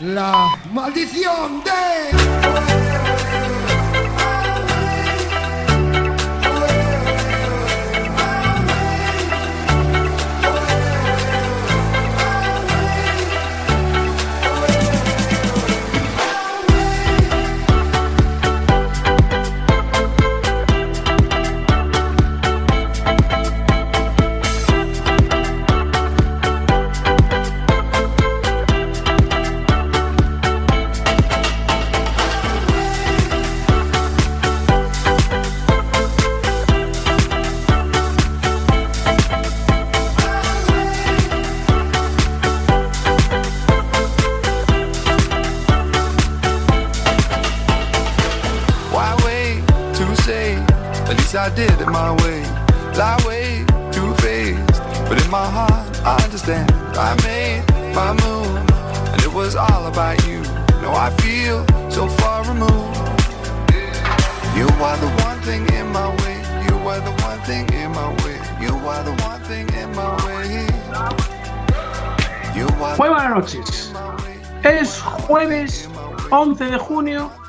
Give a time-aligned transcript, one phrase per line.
[0.00, 3.13] La maldición de...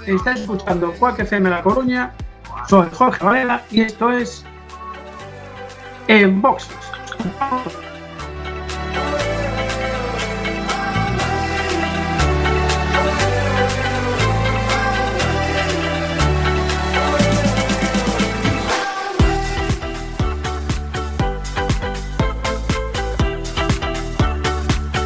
[0.05, 2.11] Estáis escuchando Quack FM La Coruña.
[2.67, 4.45] Soy Jorge Varela y esto es
[6.07, 6.75] En Boxes.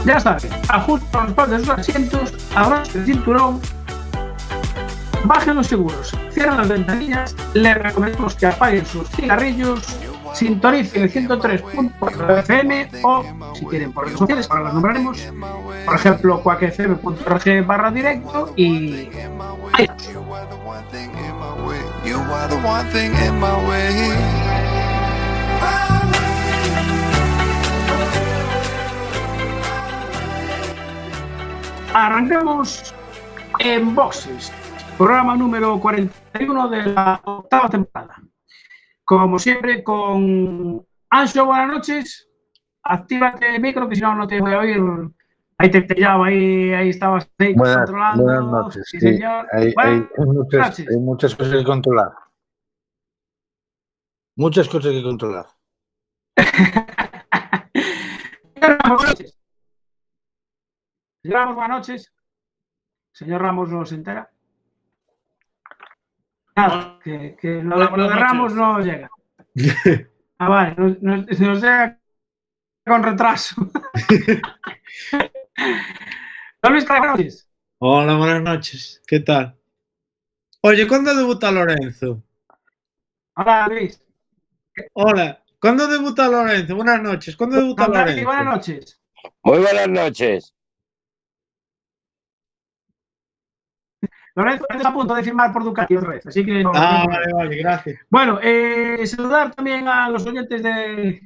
[0.05, 3.61] Ya saben, ajusten los palos de sus asientos, abrochen el cinturón,
[5.29, 9.79] bajen los seguros, cierren las ventanillas, les recomendamos que apaguen sus cigarrillos,
[10.33, 15.19] sintonicen el 103.4 FM o, si quieren por redes sociales, ahora las nombraremos,
[15.85, 19.09] por ejemplo, cuacfm.org barra directo y...
[19.73, 19.87] ahí.
[31.93, 32.95] Arrancamos
[33.59, 34.51] en Boxes,
[34.99, 38.21] programa número 41 de la octava temporada.
[39.05, 42.29] Como siempre, con Ancho, buenas noches.
[42.83, 44.81] Actívate el micro, que si no, no te voy a oír.
[45.57, 48.23] Ahí te pillaba, ahí, ahí estabas ahí Buenas, controlando.
[48.23, 48.83] buenas noches.
[48.87, 49.13] Sí, sí.
[49.13, 49.47] señor.
[49.53, 50.87] Hay, Buenas hay muchas, noches.
[50.89, 52.11] hay muchas cosas que controlar.
[54.35, 55.45] Muchas cosas que controlar.
[58.53, 59.37] Señor Ramos, buenas noches.
[61.23, 62.13] Señor Ramos, buenas noches.
[63.13, 64.29] Señor Ramos no se entera.
[66.59, 69.09] Nada, que, que lo, lo de buenas Ramos no llega.
[70.37, 71.99] Ah, vale, nos, nos- nos llega
[72.85, 73.55] con retraso.
[76.61, 77.49] Don Luis, buenas noches.
[77.79, 79.01] Hola, buenas noches.
[79.07, 79.55] ¿Qué tal?
[80.61, 82.21] Oye, ¿cuándo debuta Lorenzo?
[83.35, 84.01] Hola, Luis.
[84.93, 86.75] Hola, ¿cuándo debuta Lorenzo?
[86.75, 87.35] Buenas noches.
[87.37, 88.25] ¿Cuándo debuta Lorenzo?
[88.25, 88.99] buenas noches.
[89.43, 90.53] Muy buenas noches.
[94.39, 96.63] Lorenzo está a punto de firmar por Ducati otra vez, así que...
[96.73, 97.99] Ah, vale, vale, gracias.
[98.09, 101.21] Bueno, eh, saludar también a los oyentes de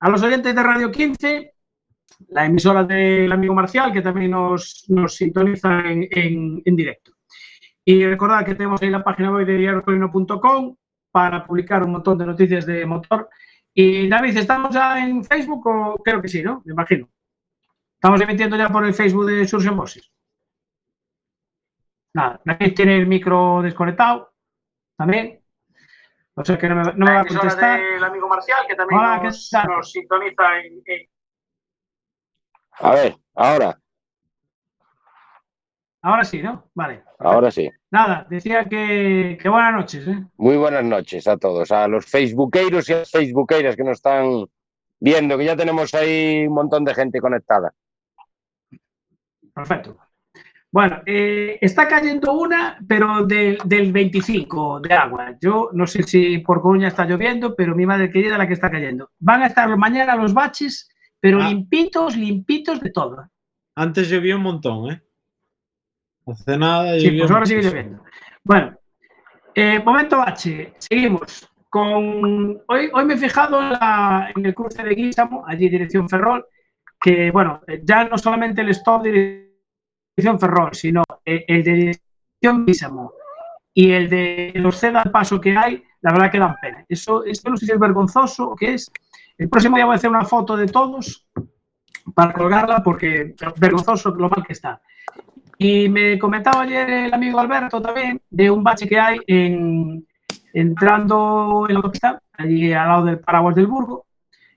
[0.00, 1.54] a los oyentes de Radio 15,
[2.28, 7.12] la emisora del amigo Marcial, que también nos, nos sintoniza en, en- en directo.
[7.84, 10.76] Y recordad que tenemos ahí la página web de diariocolino.com
[11.10, 13.28] para publicar un montón de noticias de motor.
[13.72, 16.62] Y David, ¿estamos ya en Facebook o creo que sí, no?
[16.64, 17.08] Me imagino.
[17.94, 20.10] Estamos emitiendo ya por el Facebook de Surgeon Bosses.
[22.14, 24.32] Nada, David tiene el micro desconectado
[24.96, 25.40] también.
[26.36, 27.80] O sea que no me, no me va a contestar.
[27.80, 29.66] El amigo Marcial, que también Hola, nos, ¿qué tal?
[29.68, 31.08] nos sintoniza en, en-
[32.80, 33.78] A ver, ahora,
[36.02, 36.70] Ahora sí, ¿no?
[36.74, 37.02] Vale.
[37.18, 37.70] ahora sí.
[37.90, 40.06] Nada, decía que, que buenas noches.
[40.06, 40.22] ¿eh?
[40.36, 44.44] Muy buenas noches a todos, a los facebookeros y a las facebookeras que nos están
[45.00, 47.72] viendo, que ya tenemos ahí un montón de gente conectada.
[49.54, 49.96] Perfecto.
[50.74, 55.36] Bueno, eh, está cayendo una, pero del, del 25 de agua.
[55.40, 58.72] Yo no sé si por Coruña está lloviendo, pero mi madre querida la que está
[58.72, 59.10] cayendo.
[59.20, 60.88] Van a estar mañana los baches,
[61.20, 61.48] pero Ah.
[61.48, 63.18] limpitos, limpitos de todo.
[63.76, 65.00] Antes llovió un montón, ¿eh?
[66.26, 68.02] Hace nada Sí, pues ahora sigue lloviendo.
[68.42, 68.76] Bueno,
[69.54, 71.48] eh, momento H, seguimos.
[71.70, 76.08] Con, hoy, hoy me he fijado en, la- en el cruce de Guísamo, allí dirección
[76.08, 76.44] Ferrol,
[77.00, 79.53] que bueno, ya no solamente el stop de
[80.16, 83.12] dirección Ferrol, sino eh, el de dirección Guísamo
[83.72, 86.84] y el de los ceda al paso que hay, la verdad que dan pena.
[86.88, 88.90] Eso, esto no sé si es vergonzoso o qué es.
[89.36, 91.26] El próximo día voy a hacer una foto de todos
[92.14, 94.80] para colgarla porque vergonzoso lo mal que está.
[95.58, 100.06] Y me comentaba ayer el amigo Alberto también de un bache que hay en,
[100.52, 104.06] entrando en la autopista, allí al lado del Paraguas del Burgo,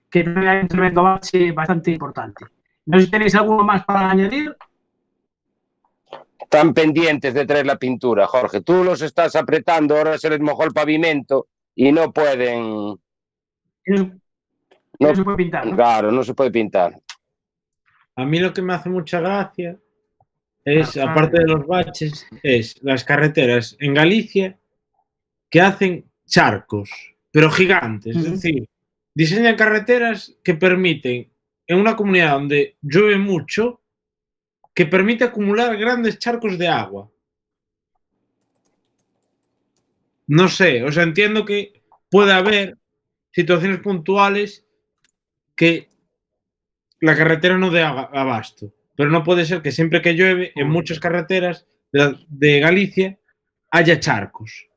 [0.10, 2.46] que hay un tremendo bache bastante importante.
[2.86, 4.56] No sé si tenéis alguno más para añadir.
[6.50, 8.62] Están pendientes de traer la pintura, Jorge.
[8.62, 12.96] Tú los estás apretando, ahora se les mojó el pavimento y no pueden.
[13.86, 15.68] No, se puede pintar.
[15.68, 15.76] ¿no?
[15.76, 16.98] Claro, no se puede pintar.
[18.16, 19.78] A mí lo que me hace mucha gracia
[20.64, 21.12] es, Ajá.
[21.12, 24.58] aparte de los baches, es las carreteras en Galicia
[25.50, 26.90] que hacen charcos,
[27.30, 28.16] pero gigantes.
[28.16, 28.70] Es decir,
[29.14, 31.30] diseñan carreteras que permiten,
[31.68, 33.82] en una comunidad donde llueve mucho,
[34.78, 37.10] que permite acumular grandes charcos de agua.
[40.28, 41.82] No sé, o sea, entiendo que
[42.12, 42.78] puede haber
[43.32, 44.68] situaciones puntuales
[45.56, 45.90] que
[47.00, 50.70] la carretera no dé aba- abasto, pero no puede ser que siempre que llueve en
[50.70, 53.18] muchas carreteras de, de Galicia
[53.72, 54.68] haya charcos.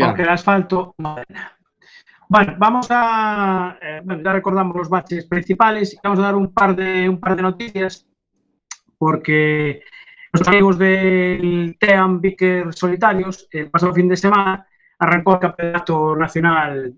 [0.00, 0.94] porque el asfalto.
[2.30, 3.76] Bueno, vamos a.
[3.82, 7.18] eh, bueno, ya recordamos los baches principales y vamos a dar un par de, un
[7.18, 8.06] par de noticias
[8.96, 9.82] porque
[10.32, 14.64] los amigos del TEAM Vicker Solitarios, el pasado fin de semana,
[15.00, 16.94] arrancó el campeonato nacional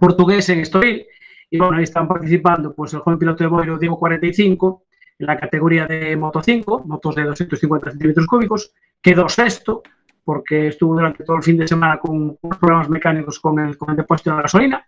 [0.00, 1.06] portugués en Estoril
[1.48, 4.82] y bueno, ahí están participando pues el joven piloto de Boiro Diego 45
[5.20, 9.84] en la categoría de Moto 5, motos de 250 centímetros cúbicos, quedó sexto
[10.26, 13.96] porque estuvo durante todo el fin de semana con problemas mecánicos con el, con el
[13.96, 14.84] depósito de gasolina.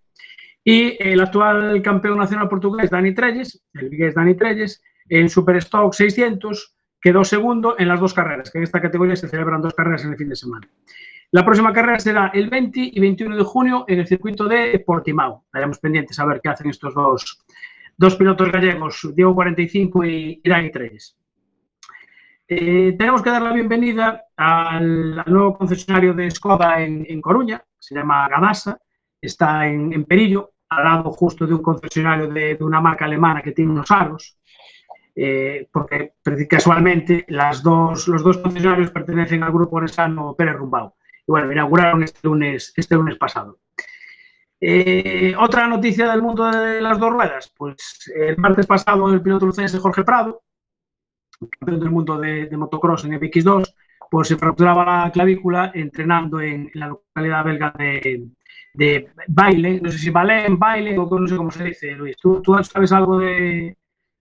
[0.64, 6.75] Y el actual campeón nacional portugués, Dani Trelles, el vigués Dani Trelles, en Superstock 600,
[7.00, 10.11] quedó segundo en las dos carreras, que en esta categoría se celebran dos carreras en
[10.11, 10.69] el fin de semana.
[11.31, 15.44] La próxima carrera será el 20 y 21 de junio en el circuito de Portimao.
[15.44, 17.44] Estaremos pendientes a ver qué hacen estos dos,
[17.96, 21.17] dos pilotos gallegos, Diego 45 y, y Dani Trelles.
[22.50, 27.62] Eh, tenemos que dar la bienvenida al, al nuevo concesionario de Skoda en, en Coruña,
[27.78, 28.78] se llama Gadasa,
[29.20, 33.42] está en, en Perillo, al lado justo de un concesionario de, de una marca alemana
[33.42, 34.38] que tiene unos aros,
[35.14, 36.14] eh, porque
[36.48, 40.96] casualmente las dos, los dos concesionarios pertenecen al grupo Nesano Pérez Rumbao.
[41.26, 43.58] Y bueno, inauguraron este lunes, este lunes pasado.
[44.58, 49.44] Eh, otra noticia del mundo de las dos ruedas, pues el martes pasado el piloto
[49.44, 50.42] lucense Jorge Prado
[51.58, 53.75] campeón del mundo de, de motocross en FX2,
[54.11, 58.26] pues se fracturaba la clavícula entrenando en, en la localidad belga de,
[58.75, 62.17] de Baile, no sé si Balen, Baile o no sé cómo se dice, Luis.
[62.20, 63.76] ¿Tú, tú sabes algo de,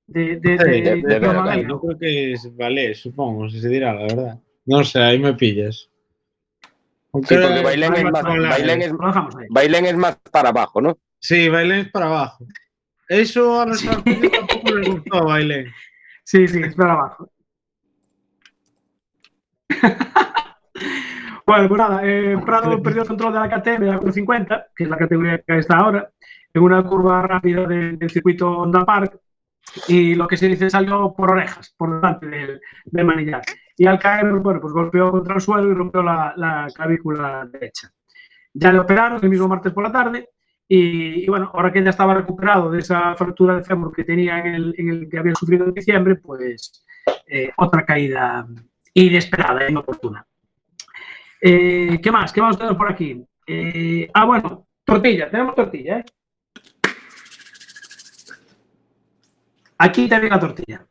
[0.08, 1.68] de, de, Sí, de- de- de de idioma belga, belga?
[1.70, 4.40] No creo que es vale, supongo, si se dirá, la verdad.
[4.66, 5.90] No sé, ahí me pillas.
[7.14, 8.94] Aunque Sí, porque era- Bailén es más, Bailén- es.
[9.50, 10.98] Bailén más para abajo, ¿no?
[11.20, 12.46] Sí, Bailén es para abajo.
[13.08, 13.88] Eso a los Sí.
[13.88, 15.68] tampoco les gustó, Bailén.
[16.32, 17.32] Sí, sí, espera abajo.
[21.46, 24.84] bueno, pues nada, eh, Prado perdió el control de la KTM de la 450, que
[24.84, 26.10] es la categoría que está ahora,
[26.54, 29.20] en una curva rápida del, del circuito Honda Park,
[29.88, 33.42] y lo que se dice salió por orejas, por delante del, del manillar.
[33.78, 37.92] Y al caer, bueno, pues golpeó contra el suelo y rompió la, la clavícula derecha.
[38.54, 40.30] Ya le operaron el mismo martes por la tarde,
[40.68, 44.40] y, y, bueno, ahora que ya estaba recuperado de esa fractura de fémur que tenía
[44.40, 46.86] en el, en el que había sufrido en diciembre, pues
[47.26, 48.46] eh, otra caída
[48.94, 50.26] inesperada e inoportuna.
[51.42, 52.34] Eh, ¿Qué más?
[52.34, 53.24] ¿Qué vamos a tener por aquí?
[53.46, 55.30] Eh, ah, bueno, tortilla.
[55.30, 56.06] Tenemos tortilla, ¿eh?
[59.78, 60.86] Aquí también la tortilla.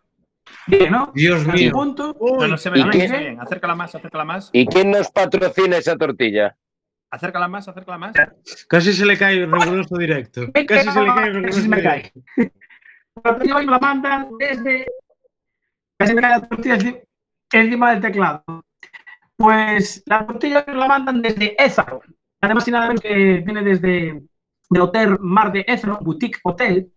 [0.69, 1.13] Bien, ¿no?
[1.15, 1.73] Dios mío.
[1.73, 2.17] punto.
[2.21, 3.41] No, no se se ve bien.
[3.41, 4.51] Acércala más, acércala más.
[4.53, 6.57] ¿Y quién nos patrocina esa tortilla?
[7.17, 8.13] Acércala más, acércala más.
[8.69, 10.43] Casi se le cae el riguroso directo.
[10.69, 12.13] Casi se le cae el Casi riguroso se me cae.
[12.13, 12.21] directo.
[13.17, 14.87] La tortilla hoy me la mandan desde.
[15.99, 17.03] Casi me cae la tortilla enci-
[17.53, 18.45] encima del teclado.
[19.37, 22.01] Pues la tortilla me la mandan desde Ézaro.
[22.41, 24.09] Además, y nada menos que viene desde
[24.71, 26.93] el Hotel Mar de Ézaro, Boutique Hotel,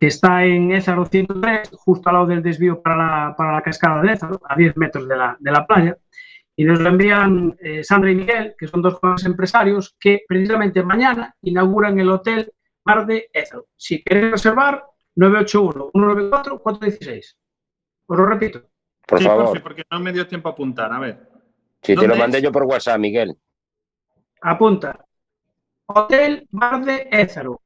[0.00, 4.00] que está en Ézaro 103, justo al lado del desvío para la, para la cascada
[4.02, 5.96] de Ézaro, a 10 metros de la, de la playa.
[6.56, 10.82] Y nos lo envían eh, Sandra y Miguel, que son dos jóvenes empresarios que precisamente
[10.84, 12.52] mañana inauguran el Hotel
[12.84, 13.66] Mar de Ézaro.
[13.76, 14.84] Si queréis reservar,
[15.16, 17.34] 981-194-416.
[18.06, 18.62] Os lo repito.
[19.06, 19.46] Por sí, favor.
[19.46, 20.92] porfi, porque no me dio tiempo a apuntar.
[20.92, 21.28] A ver.
[21.82, 22.44] Si te lo ¿Dónde mandé es?
[22.44, 23.36] yo por WhatsApp, Miguel.
[24.42, 25.04] Apunta.
[25.86, 27.60] Hotel Mar de Ézaro.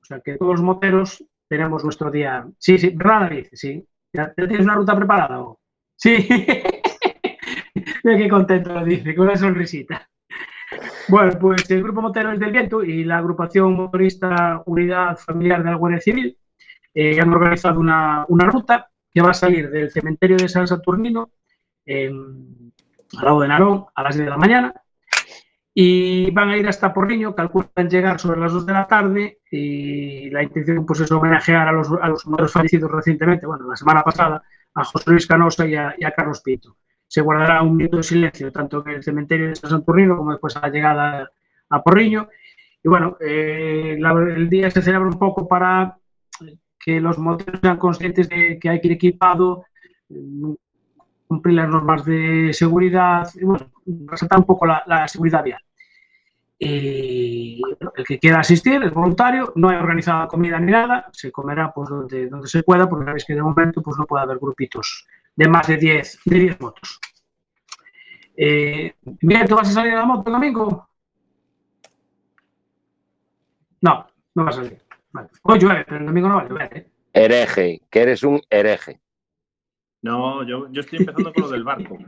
[0.03, 2.47] O sea que todos los moteros tenemos nuestro día.
[2.59, 3.47] Sí, sí, ¿verdad, David?
[3.55, 3.89] Sí.
[4.13, 5.41] ¿Ya, ya tienes una ruta preparada?
[5.41, 5.59] o?
[5.97, 6.29] Sí.
[8.05, 10.11] Mira qué contento lo dice, con una sonrisita.
[11.09, 15.77] Bueno, pues el Grupo Moteros del Viento y la agrupación motorista Unidad Familiar de la
[15.77, 16.39] Guardia Civil
[16.95, 21.31] eh, han organizado una, una ruta que va a salir del cementerio de San Saturnino
[21.87, 22.73] al
[23.23, 24.75] lado de Narón a las 10 de la mañana
[25.75, 30.31] y van a ir hasta Porriño, calculan llegar sobre las 2 de la tarde y
[30.31, 34.43] la intención pues, es homenajear a los, a los fallecidos recientemente, bueno, la semana pasada,
[34.75, 36.77] a José Luis Canosa y a, y a Carlos Pinto.
[37.13, 40.57] Se guardará un minuto de silencio tanto en el cementerio de San Saturnino como después
[40.57, 41.31] a la llegada
[41.69, 42.27] a Porriño.
[42.83, 45.99] Y bueno, eh, el día se celebra un poco para
[46.81, 49.67] que los moteros sean conscientes de que hay que ir equipado,
[51.27, 53.71] cumplir las normas de seguridad, y bueno,
[54.07, 55.61] resaltar un poco la, la seguridad vial.
[56.59, 57.61] Y
[57.95, 61.91] el que quiera asistir es voluntario, no hay organizada comida ni nada, se comerá pues
[61.91, 65.49] donde, donde se pueda, porque sabéis que de momento pues no puede haber grupitos de
[65.49, 67.01] más de 10, de 10 motos.
[68.37, 70.89] Eh, Miguel, ¿tú vas a salir a la moto el domingo?
[73.81, 74.81] No, no vas a salir.
[75.13, 75.29] Vale.
[75.43, 76.77] Hoy llueve, pero el domingo no va a llover.
[76.77, 76.91] ¿eh?
[77.13, 79.01] Hereje, que eres un hereje.
[80.03, 81.99] No, yo, yo estoy empezando con lo del barco,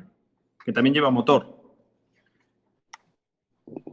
[0.65, 1.63] que también lleva motor.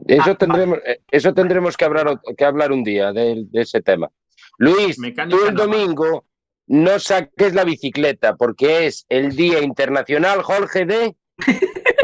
[0.08, 3.82] Eso Ah, tendremos, eh, eso tendremos que hablar, que hablar un día de, de ese
[3.82, 4.10] tema.
[4.58, 6.26] Luis, Mecánica tú el domingo
[6.72, 11.16] no saques la bicicleta porque es el Día Internacional, Jorge, de...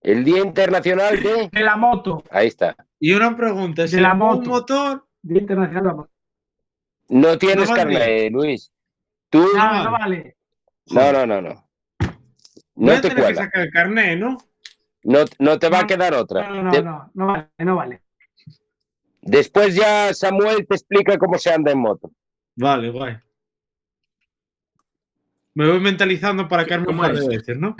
[0.00, 1.48] El Día Internacional de...
[1.52, 2.74] De la moto, Ahí está.
[2.98, 4.50] Y una pregunta, De si la un moto.
[4.50, 6.10] motor, Día Internacional de la Moto.
[7.08, 7.94] No tienes No vale.
[7.98, 8.72] carnet, Luis.
[9.30, 9.46] Tú...
[9.56, 10.36] Ah, no vale.
[10.90, 11.50] No, no, no, no.
[11.50, 12.16] a
[12.74, 13.42] No te tener que cuela.
[13.44, 14.38] sacar el carnet, ¿no?
[15.04, 16.48] No, no te va a No, quedar otra.
[16.48, 18.02] No, no, Te- no, no vale, no vale.
[19.20, 22.10] Después ya Samuel te explica cómo se anda en moto.
[22.56, 23.16] Vale, guay.
[25.54, 27.76] Me voy mentalizando para caerme un ¿Cómo par de veces, ¿no?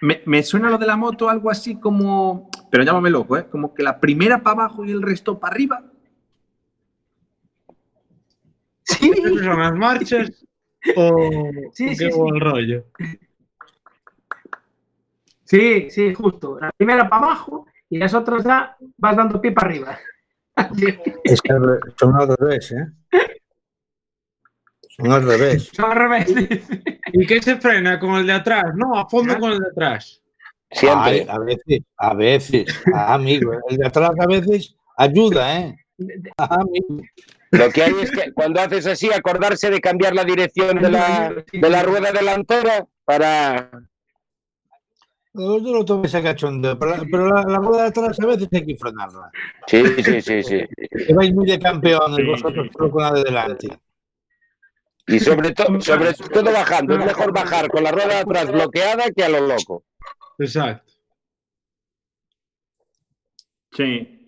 [0.00, 3.46] Me, me suena lo de la moto algo así como, pero llámame loco, ¿eh?
[3.50, 5.84] Como que la primera para abajo y el resto para arriba.
[8.82, 10.44] Sí, ¿Esas son las marchas
[10.96, 12.18] o, Sí, o sí, qué sí.
[12.18, 12.84] buen rollo?
[15.44, 16.58] sí, sí, justo.
[16.60, 19.98] La primera para abajo y las otras ya vas dando pie para arriba.
[21.24, 21.52] Es que
[21.98, 22.86] son al revés, ¿eh?
[24.96, 25.70] Son al revés.
[25.72, 26.32] son al revés.
[27.12, 28.64] ¿Y qué se frena con el de atrás?
[28.74, 30.20] No, a fondo con el de atrás.
[30.70, 31.20] Siempre.
[31.20, 32.82] Ay, a veces, a veces.
[32.92, 35.76] Ah, amigo, el de atrás a veces ayuda, ¿eh?
[36.38, 37.02] Ah, amigo.
[37.52, 41.32] Lo que hay es que cuando haces así, acordarse de cambiar la dirección de la,
[41.52, 43.70] de la rueda delantera para.
[45.36, 48.48] Yo lo tomes a cachondeo, pero, la- pero la, la rueda de atrás a veces
[48.52, 49.30] hay que frenarla.
[49.66, 50.60] Sí, sí, sí, sí.
[51.06, 53.68] Que vais muy de campeones Sí, vosotros solo con la de delante.
[55.06, 56.94] Y sobre, todo sobre todo bajando.
[56.98, 59.84] Es mejor bajar con la rueda atrás bloqueada que a lo loco.
[60.38, 60.92] Exacto.
[63.72, 64.20] Sí.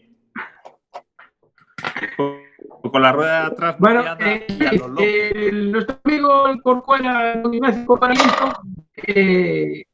[2.19, 5.03] O- Con la rueda atrás Bueno, bloqueada eh, y a lo loco.
[5.03, 8.15] eh, nuestro amigo el Corcuera, Ignacio Corcuera,
[9.07, 9.85] eh,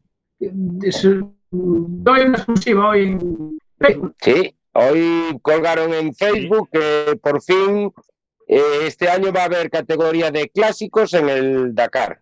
[0.40, 1.08] es-
[1.50, 4.14] doy una exclusiva hoy en Facebook.
[4.20, 7.92] Sí, hoy colgaron en Facebook que por fin
[8.56, 12.20] este año va a haber categoría de clásicos en el Dakar.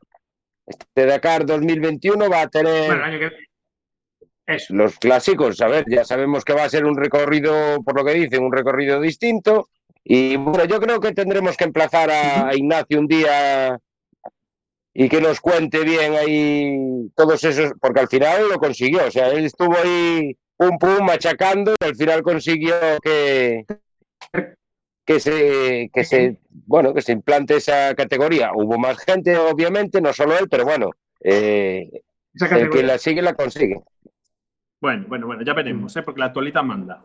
[0.67, 4.75] Este Dakar 2021 va a tener Bueno, el año que Eso.
[4.75, 5.61] los clásicos.
[5.61, 8.53] A ver, ya sabemos que va a ser un recorrido, por lo que dicen, un
[8.53, 9.69] recorrido distinto.
[10.05, 13.79] Y bueno, yo creo que tendremos que emplazar a Ignacio un día
[14.95, 19.07] y que nos cuente bien ahí todos esos, porque al final lo consiguió.
[19.07, 23.65] O sea, él estuvo ahí pum pum machacando y al final consiguió que
[25.11, 26.37] que se que se
[26.67, 28.53] bueno que se implante esa categoría.
[28.55, 30.91] Hubo más gente, obviamente, no solo él, pero bueno,
[31.25, 31.91] eh,
[32.53, 33.81] el que la sigue la consigue.
[34.81, 36.03] Bueno, bueno, bueno, ya veremos, ¿eh?
[36.03, 37.03] porque la actualidad manda.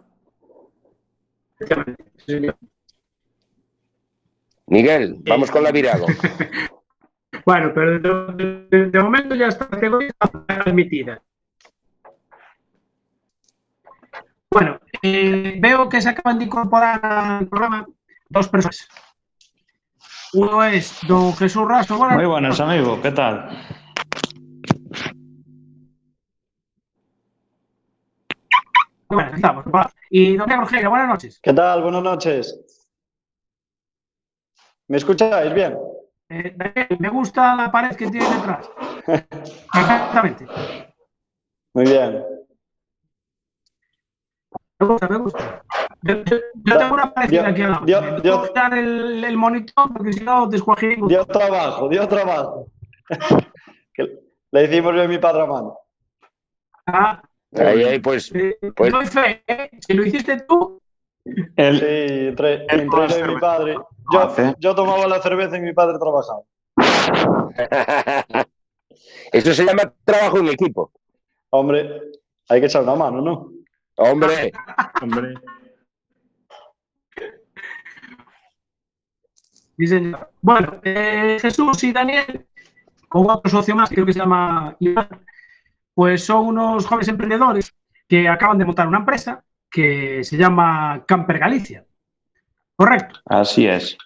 [4.67, 6.05] Miguel, vamos con la virago.
[7.45, 7.99] Bueno, pero
[8.33, 11.21] de, de- de momento ya esta categoría está admitida.
[14.49, 17.85] Bueno, eh, veo que se acaban de incorporar al programa
[18.29, 18.87] dos personas.
[20.33, 21.97] Uno es don Jesús Raso.
[21.97, 23.01] Buenas Muy buenas, amigo.
[23.01, 23.49] ¿Qué tal?
[29.07, 29.65] buenas, estamos.
[30.09, 31.39] Y don Diego Ortega, buenas noches.
[31.41, 31.81] ¿Qué tal?
[31.81, 32.59] Buenas noches.
[34.87, 35.77] ¿Me escucháis bien?
[36.29, 38.69] Eh, Daniel, me gusta la pared que tiene detrás.
[39.05, 40.47] Perfectamente.
[41.73, 42.23] Muy bien.
[44.79, 45.64] Me gusta, me gusta.
[46.03, 47.85] Yo, yo- yo tengo una parecida aquí al lado.
[47.85, 51.07] yo- yo- quitar el, el monitor porque si no descuajiringo.
[51.07, 52.67] Dio trabajo, dio trabajo.
[53.93, 54.19] Que
[54.51, 55.77] Le hicimos bien mi padre a mano.
[56.85, 57.21] Ah,
[57.57, 59.69] Ahí, ahí, pues, eh, Pues- fe, ¿eh?
[59.79, 60.81] Si lo hiciste tú,
[61.55, 61.85] El, Sí,
[62.27, 63.75] entre, el entre máster mi padre.
[64.11, 64.53] Yo, hace.
[64.59, 66.41] yo tomaba la cerveza y mi padre trabajaba.
[69.31, 70.91] eso se llama trabajo en equipo.
[71.51, 72.01] Hombre,
[72.49, 73.49] hay que echar una mano, ¿no?
[73.97, 74.51] Hombre,
[75.01, 75.33] hombre,
[80.41, 82.45] Bueno, eh, Jesús y Daniel,
[83.09, 85.09] con otro socio más, creo que se llama Iván,
[85.93, 87.73] pues son unos jóvenes emprendedores
[88.07, 91.85] que acaban de montar una empresa que se llama Camper Galicia.
[92.75, 93.19] Correcto.
[93.25, 93.97] Así es.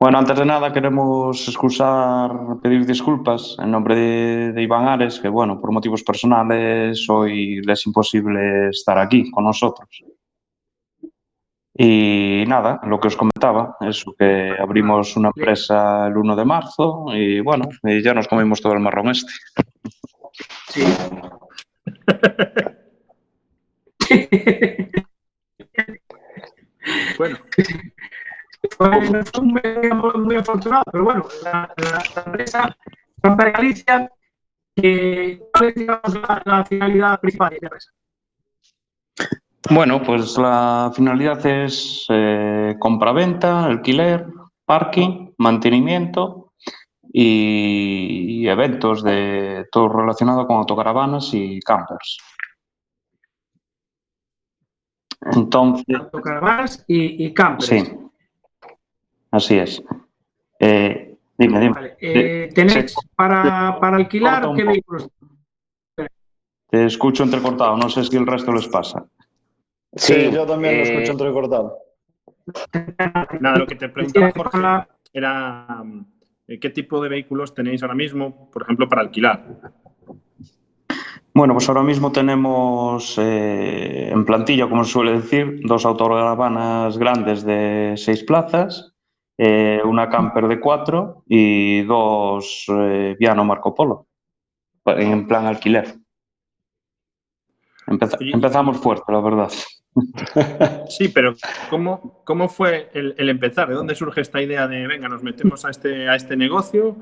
[0.00, 2.30] Bueno, antes de nada queremos excusar,
[2.62, 7.72] pedir disculpas en nombre de, de Iván Ares, que bueno, por motivos personales hoy le
[7.72, 10.04] es imposible estar aquí con nosotros.
[11.80, 17.04] Y nada, lo que os comentaba, eso que abrimos una empresa el 1 de marzo
[17.14, 19.32] y bueno, y ya nos comimos todo el marrón este.
[20.70, 20.82] Sí.
[27.18, 27.38] bueno,
[28.76, 28.90] Fue,
[29.24, 32.76] fue muy, muy afortunado, pero bueno, la, la- empresa
[33.22, 34.10] Camper Galicia,
[34.76, 37.90] que, ¿cuál es digamos, la, la finalidad principal de la empresa?
[39.70, 44.26] Bueno, pues la finalidad es eh, compraventa, alquiler,
[44.64, 46.52] parking, mantenimiento
[47.12, 52.18] y, y eventos de todo relacionado con autocaravanas y campers.
[55.32, 57.66] Entonces, Autocaravanas y, y campers.
[57.66, 57.82] sí,
[59.32, 59.82] así es.
[60.60, 61.74] Eh, dime, dime.
[61.74, 65.08] Vale, eh, ¿Tenéis para, para alquilar qué vehículos?
[66.70, 69.04] Te escucho entrecortado, no sé si el resto les pasa.
[69.94, 71.78] Sí, sí, yo también lo eh, escucho entrecortado.
[73.40, 76.04] nada, lo que te preguntaba Jorge era mm,
[76.48, 79.44] eh, qué tipo de vehículos tenéis ahora mismo, por ejemplo, para alquilar.
[81.34, 87.44] Bueno, pues ahora mismo tenemos eh, en plantilla, como se suele decir, dos autocaravanas grandes
[87.44, 88.92] de seis plazas,
[89.38, 94.08] eh, una camper de cuatro y dos eh, Viano Marco Polo,
[94.86, 95.94] en plan alquiler.
[97.86, 99.52] Empeza- Oye, empezamos fuerte, la verdad.
[100.88, 101.34] Sí, pero
[101.70, 103.68] ¿cómo, cómo fue el, empezar?
[103.68, 106.96] ¿De dónde surge esta idea de, venga, nos metemos a este, a este negocio?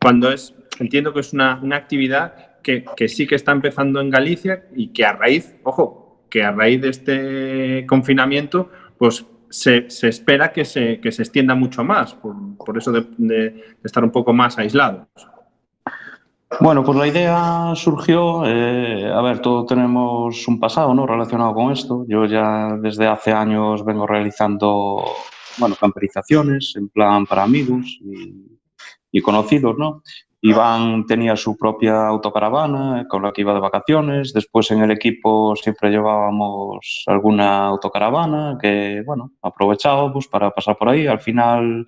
[0.00, 4.10] Cuando es, entiendo que es una, una actividad que, que sí que está empezando en
[4.10, 10.08] Galicia y que a raíz, ojo, que a raíz de este confinamiento, pues se, se
[10.08, 14.10] espera que se, que se extienda mucho más, por, por eso de- de estar un
[14.10, 15.06] poco más aislados.
[16.60, 21.04] Bueno, pues la idea surgió, eh, a ver, todos tenemos un pasado, ¿no?
[21.04, 22.04] Relacionado con esto.
[22.08, 25.04] Yo ya desde hace años vengo realizando,
[25.58, 27.98] bueno, camperizaciones en plan para amigos
[29.10, 30.02] y, conocidos, ¿no?
[30.42, 34.32] Iván tenía su propia autocaravana con la que iba de vacaciones.
[34.32, 41.06] Después en el equipo siempre llevábamos alguna autocaravana que, bueno, aprovechábamos para pasar por ahí.
[41.08, 41.86] Al final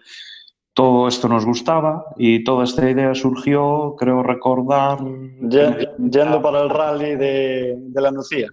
[0.78, 4.98] todo esto nos gustaba y toda esta idea surgió, creo recordar,
[5.40, 8.46] Ye- Yendo para el rally de, de la Nucía.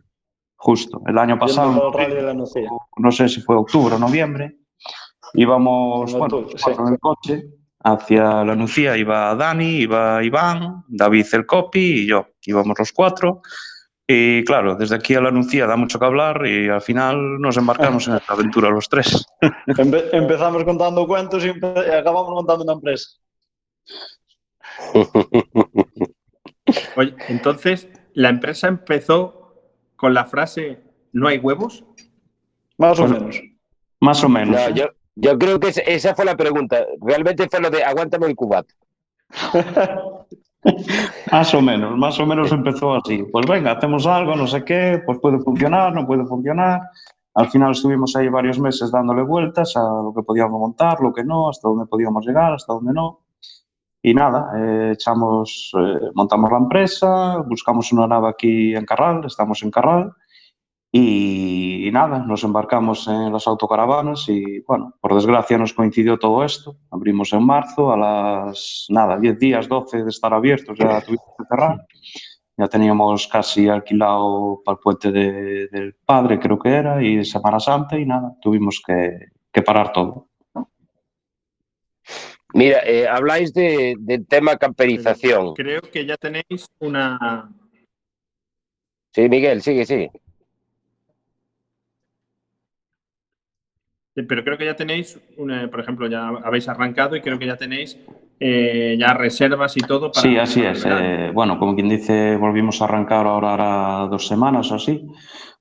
[0.56, 2.70] justo el año Yendo pasado, para el rally de la Nucía.
[2.98, 4.56] no sé si fue octubre o noviembre,
[5.36, 6.64] íbamos En bueno, octubre, sí.
[6.64, 7.44] cuatro en el coche
[7.84, 13.42] hacia la Nucía, iba Dani, iba Iván, David el copy y yo, íbamos los cuatro.
[14.08, 17.58] Y claro, desde aquí a la Nucía da mucho que hablar y al final nos
[17.58, 19.26] embarcamos en esta aventura los tres.
[19.68, 23.10] Empe- empezamos contando cuentos y acabamos montando una empresa.
[26.96, 29.56] Oye, entonces, ¿la empresa empezó
[29.96, 31.84] con la frase no hay huevos?
[32.78, 33.42] Más o menos.
[34.02, 34.56] Más o menos.
[34.56, 36.86] no, yo, yo creo que esa fue la pregunta.
[37.02, 38.76] Realmente fue lo de aguántame el cubato.
[41.32, 43.24] más o menos, más o menos empezó así.
[43.32, 46.82] Pues venga, hacemos algo, no sé qué, pues puede funcionar, no puede funcionar.
[47.36, 51.24] Al final estuvimos ahí varios meses dándole vueltas a lo que podíamos montar, lo que
[51.24, 53.20] no, hasta dónde podíamos llegar, hasta dónde no.
[54.02, 59.62] Y nada, eh, echamos, eh, montamos la empresa, buscamos una nave aquí en Carral, estamos
[59.64, 60.14] en Carral,
[60.98, 66.42] Y, y nada, nos embarcamos en las autocaravanas y bueno, por desgracia nos coincidió todo
[66.46, 66.78] esto.
[66.90, 71.44] Abrimos en marzo, a las nada, 10 días, 12 de estar abiertos, ya tuvimos que
[71.50, 71.86] cerrar.
[72.58, 77.60] Ya teníamos casi alquilado para el puente de- del padre, creo que era, y Semana
[77.60, 79.18] Santa, y nada, tuvimos que,
[79.52, 80.30] que parar todo.
[82.54, 85.56] Mira, eh, habláis de, del tema camperización.
[85.56, 87.52] Creo que ya tenéis una.
[89.14, 90.10] Sí, Miguel, sigue, sigue.
[94.16, 97.58] Pero creo que ya tenéis, una, por ejemplo, ya habéis arrancado y creo que ya
[97.58, 97.98] tenéis
[98.40, 100.22] eh, ya reservas y todo para.
[100.22, 100.86] Sí, así es.
[100.88, 105.06] Eh, bueno, como quien dice, volvimos a arrancar ahora, ahora dos semanas o así.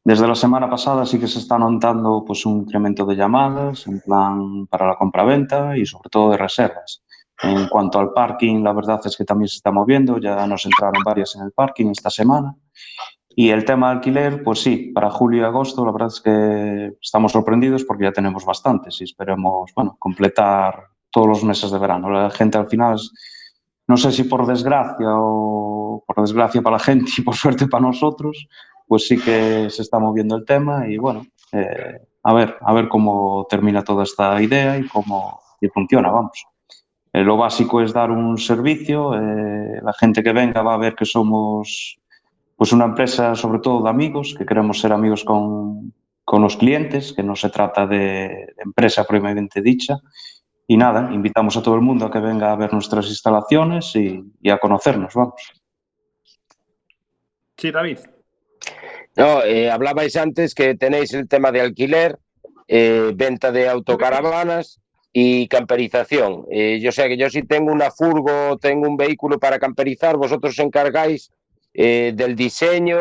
[0.04, 4.00] Desde la semana pasada sí que se está notando pues, un incremento de llamadas en
[4.00, 7.02] plan para la compraventa y sobre todo de reservas.
[7.42, 11.02] En cuanto al parking, la verdad es que también se está moviendo, ya nos entraron
[11.04, 12.54] varias en el parking esta semana.
[13.36, 16.96] Y el tema de alquiler, pues sí, para julio y agosto la verdad es que
[17.02, 22.10] estamos sorprendidos porque ya tenemos bastantes y esperemos, bueno, completar todos los meses de verano.
[22.10, 22.98] La gente al final,
[23.88, 27.86] no sé si por desgracia o por desgracia para la gente y por suerte para
[27.86, 28.46] nosotros,
[28.86, 32.88] pues sí que se está moviendo el tema y bueno, eh, a ver, a ver
[32.88, 36.44] cómo termina toda esta idea y cómo y funciona, vamos.
[37.12, 40.94] Eh, lo básico es dar un servicio, eh, la gente que venga va a ver
[40.94, 41.96] que somos
[42.56, 45.92] pues una empresa sobre todo de amigos, que queremos ser amigos con,
[46.24, 49.98] con los clientes, que no se trata de, empresa propiamente dicha.
[50.66, 54.24] Y nada, invitamos a todo el mundo a que venga a ver nuestras instalaciones y,
[54.40, 55.52] y a conocernos, vamos.
[57.56, 57.98] Sí, David.
[59.16, 62.18] No, eh, hablabais antes que tenéis el tema de alquiler,
[62.66, 64.80] eh, venta de autocaravanas
[65.12, 66.46] y camperización.
[66.50, 70.54] Eh, yo sé que yo si tengo una furgo, tengo un vehículo para camperizar, vosotros
[70.54, 71.30] os encargáis
[71.74, 72.98] eh, del diseño,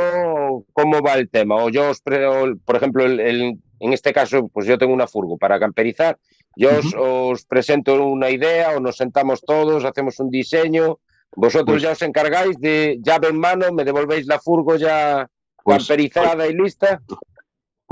[0.74, 1.56] ¿cómo va el tema?
[1.64, 5.08] O yo os, o, por ejemplo, el- el- en este caso, pues yo tengo una
[5.08, 6.18] furgo para camperizar,
[6.56, 11.00] yo os, os presento una idea o nos sentamos todos, hacemos un diseño,
[11.36, 15.28] vosotros Pues- ya os encargáis de llave en mano, me devolvéis la furgo ya
[15.64, 17.02] Pues- camperizada y lista.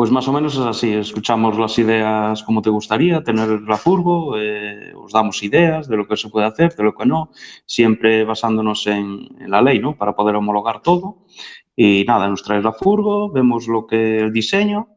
[0.01, 4.35] Pues más o menos es así, escuchamos las ideas como te gustaría, tener la furgo,
[4.35, 7.29] eh, os damos ideas de lo que se puede hacer, de lo que no,
[7.67, 9.95] siempre basándonos en, en la ley, ¿no?
[9.95, 11.27] Para poder homologar todo.
[11.75, 14.87] Y nada, nos traes la furgo, vemos lo que el diseño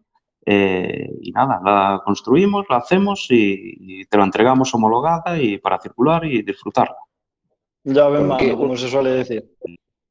[0.46, 5.78] eh, y nada, la construimos, la hacemos y, y te la entregamos homologada y para
[5.80, 6.96] circular y disfrutarla.
[7.84, 9.44] Llave en Porque- mano, como se suele decir.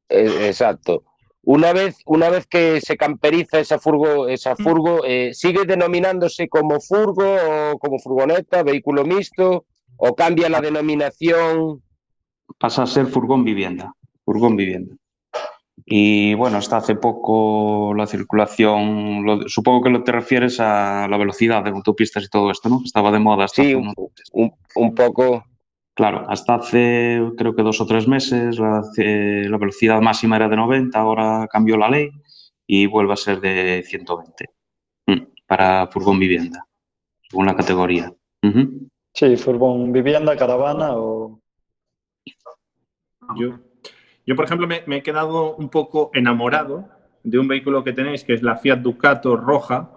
[0.08, 1.03] Eh, exacto.
[1.45, 6.79] Una vez, una vez que se camperiza esa furgo, esa furgo eh, ¿sigue denominándose como
[6.79, 7.23] furgo
[7.73, 9.65] o como furgoneta, vehículo mixto?
[9.97, 11.84] ¿O cambia la denominación?
[12.60, 14.95] pasa a ser furgón vivienda, furgón vivienda.
[15.86, 21.17] Y bueno, hasta hace poco la circulación, lo- supongo que lo te refieres a la
[21.17, 22.82] velocidad de autopistas y todo esto, ¿no?
[22.86, 23.75] Estaba de moda hasta Sí, hace
[24.34, 25.43] un- un poco.
[25.95, 30.49] Claro, hasta hace creo que dos o tres meses la, eh, la velocidad máxima era
[30.49, 32.10] de 90, ahora cambió la ley
[32.65, 34.49] y vuelve a ser de 120
[35.06, 36.65] mm, para furgón vivienda,
[37.29, 38.12] según la categoría.
[39.13, 41.39] Sí, furgón, vivienda, caravana o...
[43.38, 43.60] Yo,
[44.25, 46.89] yo por ejemplo, me, me he quedado un poco enamorado
[47.23, 49.91] de un vehículo que tenéis, que es la Fiat Ducato roja.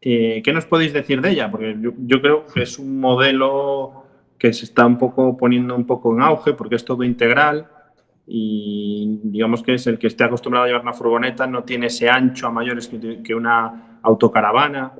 [0.00, 1.50] Eh, ¿Qué nos podéis decir de ella?
[1.50, 4.03] Porque yo, yo creo que es un modelo
[4.38, 7.68] que se está un poco poniendo un poco en auge porque es todo integral
[8.26, 12.08] y digamos que es el que esté acostumbrado a llevar una furgoneta, no tiene ese
[12.08, 14.92] ancho a mayores que, una autocaravana.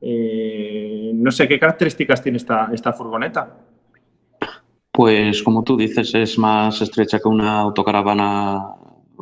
[0.00, 3.56] Eh, no sé, ¿qué características tiene esta, esta furgoneta?
[4.90, 8.74] Pues como tú dices, es más estrecha que una autocaravana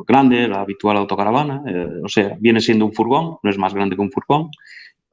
[0.07, 1.63] grande, la habitual autocaravana.
[1.67, 4.49] eh, o sea, viene siendo un furgón, no es más grande que un furgón.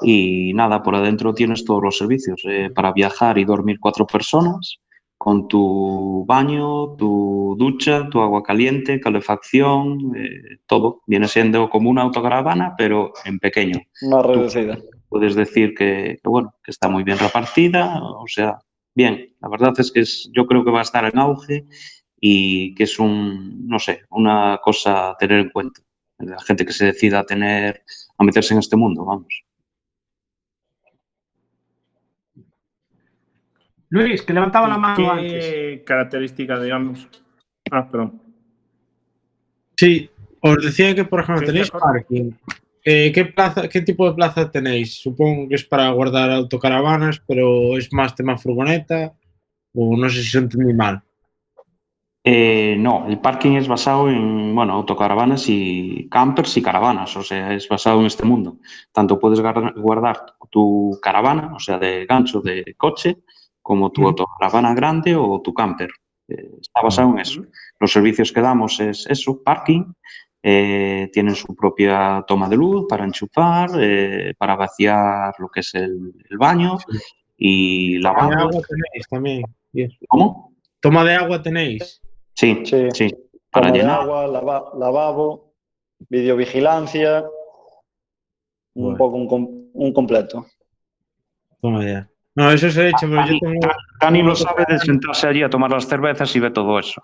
[0.00, 4.78] Y nada, por adentro tienes todos los servicios eh, para viajar y dormir cuatro personas,
[5.16, 11.02] con tu baño, tu ducha, tu agua caliente, calefacción, eh, todo.
[11.06, 14.78] Viene siendo como una autocaravana, pero en pequeño Más reducida.
[15.08, 18.58] puedes decir que, que, bueno, que está muy bien repartida, o sea,
[18.94, 21.66] bien, la verdad es que es, yo creo que va a estar en auge
[22.20, 25.80] y que es un, no sé, una cosa a tener en cuenta.
[26.18, 27.82] La gente que se decida a tener,
[28.16, 29.44] a meterse en este mundo, vamos.
[33.90, 35.44] Luis, que levantaba la mano antes.
[35.44, 37.08] ¿Qué características, digamos?
[37.70, 38.20] Ah, perdón.
[39.76, 42.32] Sí, os decía que, por ejemplo, tenéis parking.
[42.84, 45.00] Eh, ¿qué, plaza, ¿Qué tipo de plaza tenéis?
[45.00, 49.14] Supongo que es para guardar autocaravanas, pero es más tema furgoneta,
[49.74, 51.02] o no sé si lo entendí mal.
[52.24, 57.54] Eh, no, el parking es basado en, bueno, autocaravanas y campers y caravanas, o sea,
[57.54, 58.58] es basado en este mundo.
[58.92, 63.18] Tanto puedes guardar tu caravana, o sea, de gancho de coche,
[63.68, 65.90] como tu autocaravana grande o tu camper.
[66.26, 67.42] Eh, está basado en eso.
[67.78, 69.84] Los servicios que damos es eso, parking,
[70.42, 75.74] eh, tienen su propia toma de luz para enchufar, eh, para vaciar lo que es
[75.74, 76.78] el, el baño
[77.36, 78.48] y Toma de lavabo.
[78.48, 79.42] agua tenéis también.
[80.08, 80.54] ¿Cómo?
[80.80, 82.00] Toma de agua tenéis.
[82.34, 82.88] Sí, Sí.
[82.94, 83.08] sí.
[83.50, 84.00] Para Toma de llenar.
[84.00, 85.52] agua, lava- lavabo,
[86.08, 87.24] videovigilancia,
[88.74, 88.96] un Bueno.
[88.98, 90.46] poco un, un completo.
[91.60, 92.08] Toma ya.
[92.38, 93.68] No, eso se ha hecho, pero yo tengo.
[94.00, 97.02] Dani lo sabe de sentarse allí a tomar las cervezas y ve todo eso.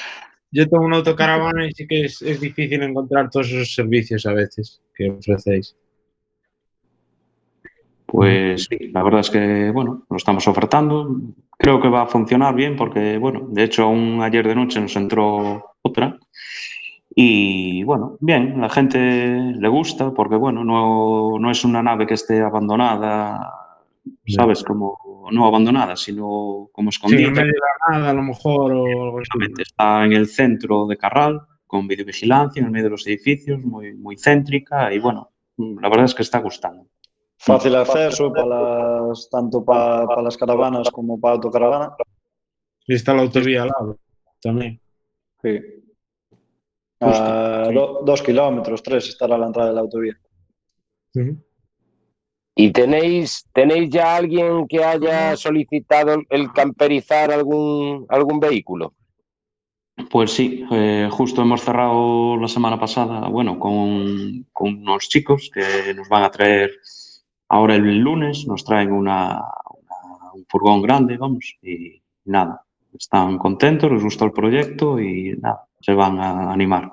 [0.51, 4.33] Yo tengo una autocaravana y sí que es, es difícil encontrar todos esos servicios a
[4.33, 5.75] veces que ofrecéis.
[8.07, 11.15] Pues sí, la verdad es que, bueno, lo estamos ofertando.
[11.59, 14.95] Creo que va a funcionar bien porque, bueno, de hecho, aún ayer de noche nos
[14.95, 16.17] entró otra.
[17.21, 22.13] Y bueno, bien, la gente le gusta porque, bueno, no, no es una nave que
[22.13, 23.75] esté abandonada,
[24.25, 24.63] ¿sabes?
[24.63, 27.27] Como no abandonada, sino como Sí, escondida.
[27.27, 30.95] en medio de la nada, a lo mejor, o algo Está en el centro de
[30.95, 35.89] Carral, con videovigilancia, en el medio de los edificios, muy, muy céntrica y, bueno, la
[35.89, 36.87] verdad es que está gustando.
[37.35, 38.45] Fácil acceso para
[39.07, 41.97] las, tanto para, para las caravanas como para autocaravana.
[42.87, 43.99] Y está la autovía al lado
[44.41, 44.79] también.
[45.41, 45.59] Sí.
[47.01, 50.17] A do- dos kilómetros, tres estará la entrada de la autovía.
[52.55, 58.93] ¿Y tenéis, tenéis ya alguien que haya solicitado el camperizar algún, algún vehículo?
[60.11, 65.93] Pues sí, eh, justo hemos cerrado la semana pasada, bueno, con, con unos chicos que
[65.93, 66.71] nos van a traer
[67.47, 72.65] ahora el lunes, nos traen una, una- un furgón grande, vamos, y nada,
[72.97, 76.91] están contentos, les gusta el proyecto y nada, se van a animar.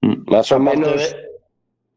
[0.00, 0.30] Mm.
[0.30, 1.16] Más o menos, de-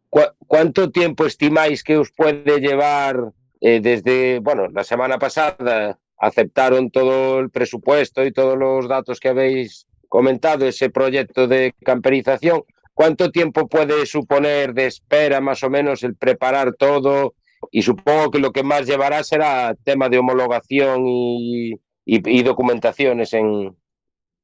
[0.10, 6.90] ¿cu- ¿cuánto tiempo estimáis que os puede llevar eh, desde, bueno, la semana pasada aceptaron
[6.92, 12.64] todo el presupuesto y todos los datos que habéis comentado, ese proyecto de camperización?
[12.94, 17.36] ¿Cuánto tiempo puede suponer de espera más o menos el preparar todo?
[17.72, 21.72] Y supongo que lo que más llevará será tema de homologación y,
[22.06, 23.76] y- y documentaciones en,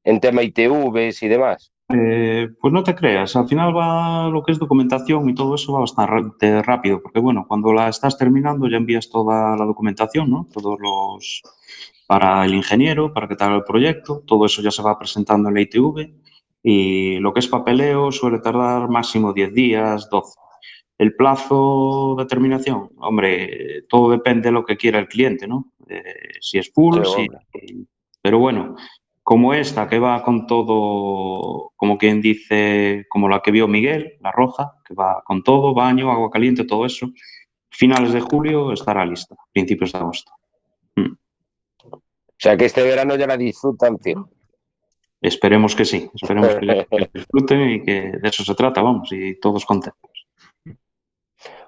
[0.06, 1.72] en tema ITVs y demás.
[1.88, 5.72] Eh, pues no te creas, al final va lo que es documentación y todo eso
[5.74, 10.48] va bastante rápido, porque bueno, cuando la estás terminando ya envías toda la documentación, ¿no?
[10.52, 11.42] Todos los
[12.08, 15.48] para el ingeniero, para que te haga el proyecto, todo eso ya se va presentando
[15.48, 16.10] en la ITV
[16.62, 20.34] y lo que es papeleo suele tardar máximo 10 días, 12.
[20.98, 25.72] El plazo de terminación, hombre, todo depende de lo que quiera el cliente, ¿no?
[25.88, 26.02] Eh,
[26.40, 27.86] si es full, Sí, si-
[28.22, 28.74] pero bueno,
[29.26, 34.30] como esta que va con todo, como quien dice, como la que vio Miguel, la
[34.30, 37.08] roja, que va con todo, baño, agua caliente, todo eso,
[37.68, 40.30] finales de julio estará lista, principios de agosto.
[41.88, 44.30] O sea que este verano ya la disfrutan, tío.
[45.20, 49.40] Esperemos que sí, esperemos que, que disfruten y que de eso se trata, vamos, y
[49.40, 50.28] todos contentos.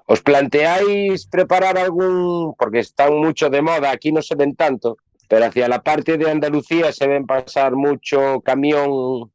[0.05, 4.97] ¿Os planteáis preparar algún, porque están mucho de moda, aquí no se ven tanto,
[5.29, 9.31] pero hacia la parte de Andalucía se ven pasar mucho camión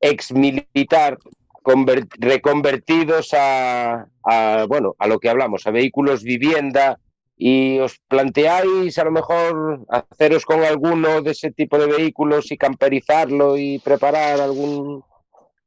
[0.00, 1.18] ex militar
[1.62, 6.98] conver- reconvertidos a, a, bueno, a lo que hablamos, a vehículos vivienda,
[7.36, 12.56] y os planteáis a lo mejor haceros con alguno de ese tipo de vehículos y
[12.56, 15.02] camperizarlo y preparar algún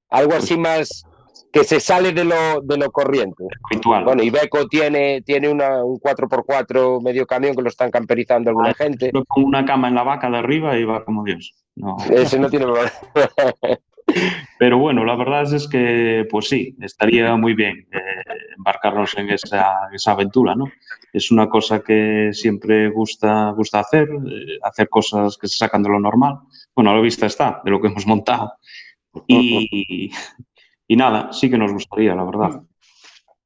[0.09, 1.05] algo así más
[1.51, 3.43] que se sale de lo, de lo corriente.
[3.71, 4.03] Habitual.
[4.03, 9.11] Bueno, Ibeco tiene, tiene una, un 4x4 medio camión que lo están camperizando alguna gente.
[9.13, 11.53] Yo pongo una cama en la vaca de arriba y va como Dios.
[11.75, 11.95] No.
[12.11, 12.91] Ese no tiene problema.
[14.57, 18.23] Pero bueno, la verdad es que, pues sí, estaría muy bien eh,
[18.57, 20.65] embarcarnos en esa, esa aventura, ¿no?
[21.11, 25.89] Es una cosa que siempre gusta, gusta hacer, eh, hacer cosas que se sacan de
[25.89, 26.39] lo normal.
[26.73, 28.53] Bueno, a la vista está, de lo que hemos montado.
[29.27, 30.11] Y,
[30.87, 32.61] y nada, sí que nos gustaría, la verdad.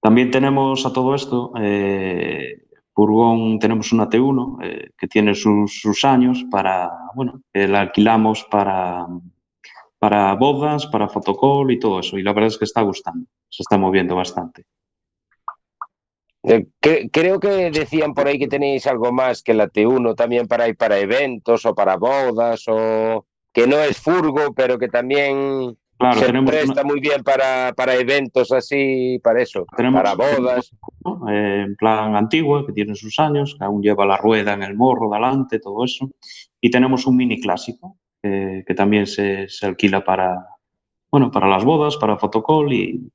[0.02, 6.04] También tenemos a todo esto, eh, furgón, tenemos una T1 eh, que tiene sus, sus
[6.06, 9.06] años para, bueno, eh, la alquilamos para,
[10.00, 12.18] para bodas, para fotocall y todo eso.
[12.18, 14.66] Y la verdad es que está gustando, se está moviendo bastante.
[16.44, 20.48] Eh, cre- creo que decían por ahí que tenéis algo más que la T1 también
[20.48, 25.78] para ir para eventos o para bodas o que no es furgo, pero que también
[26.02, 30.72] Claro, se tenemos presta muy bien para, para eventos así, para eso, Tenemos para bodas.
[31.06, 31.30] ¿no?
[31.30, 34.76] Eh, en plan antigua, que tiene sus años, que aún lleva la rueda en el
[34.76, 36.10] morro delante, todo eso.
[36.60, 40.46] Y tenemos un mini clásico, eh, que también se, se alquila para,
[41.12, 43.10] bueno, para las bodas, para fotocall y,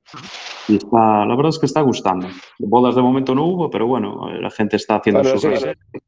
[0.68, 2.29] y está, la verdad es que está gustando.
[2.59, 5.49] Bodas de momento no hubo, pero bueno, eh, la gente está haciendo Bueno, su...
[5.57, 6.01] sí,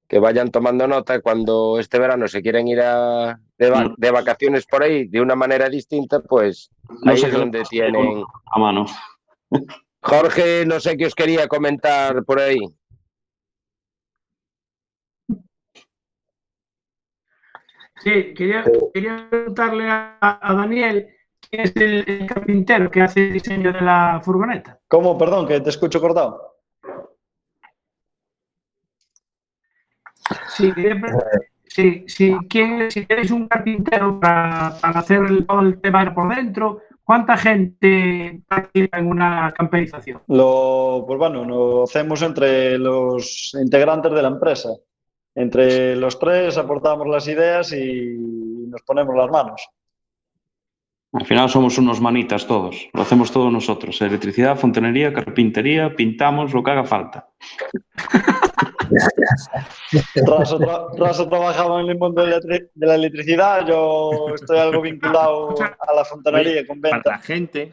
[0.09, 4.64] que vayan tomando nota cuando este verano se quieren ir a, de, va- de vacaciones
[4.66, 6.71] por ahí de una manera distinta, pues
[7.03, 8.23] No ahí sé es donde tienen.
[8.53, 8.87] A mano.
[10.01, 12.61] Jorge, no sé qué os quería comentar por ahí.
[18.03, 21.09] Sí, quería, quería preguntarle a, a Daniel
[21.49, 24.79] quién es el, el carpintero que hace el diseño de la furgoneta.
[24.87, 25.16] ¿Cómo?
[25.16, 26.56] Perdón, que te escucho cortado.
[32.49, 37.37] ¿Quién, si tenéis un carpintero para, para hacer el- todo el tema por dentro, ¿cuánta
[37.37, 40.23] gente participa en una camperización?
[40.29, 44.71] Lo, pues bueno, lo hacemos entre los integrantes de la empresa.
[45.35, 48.16] Entre los tres aportamos las ideas y
[48.69, 49.69] nos ponemos las manos.
[51.12, 52.88] Al final somos unos manitas todos.
[52.92, 54.01] Lo hacemos todos nosotros.
[54.03, 57.29] Electricidad, fontanería, carpintería, pintamos lo que haga falta.
[60.27, 62.40] Raso, tra- Raso trabajaba en el mundo de
[62.77, 67.11] la, electricidad, yo estoy algo vinculado a la fontanería con Para venta.
[67.11, 67.72] la gente,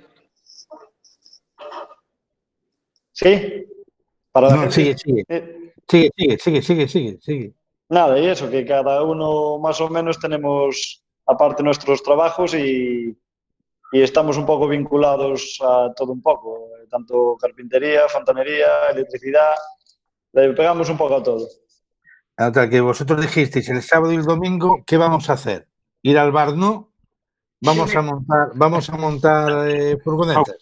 [3.11, 3.65] ¿Sí?
[4.31, 4.73] Para la No, gente.
[4.75, 5.23] sigue, sigue.
[5.29, 7.53] Eh, Sigue, sigue, sigue, sigue, sigue, sigue.
[7.89, 13.15] Nada, y eso, que cada uno más o menos tenemos aparte nuestros trabajos y,
[13.91, 19.53] y estamos un poco vinculados a todo un poco, eh, tanto carpintería, fontanería, electricidad,
[20.33, 21.47] le pegamos un poco a todo.
[22.35, 25.67] Hasta que vosotros dijisteis el sábado y el domingo, ¿qué vamos a hacer?
[26.01, 26.91] ¿Ir al bar, no?
[27.61, 30.57] Vamos a montar, vamos a montar eh, furgonetas.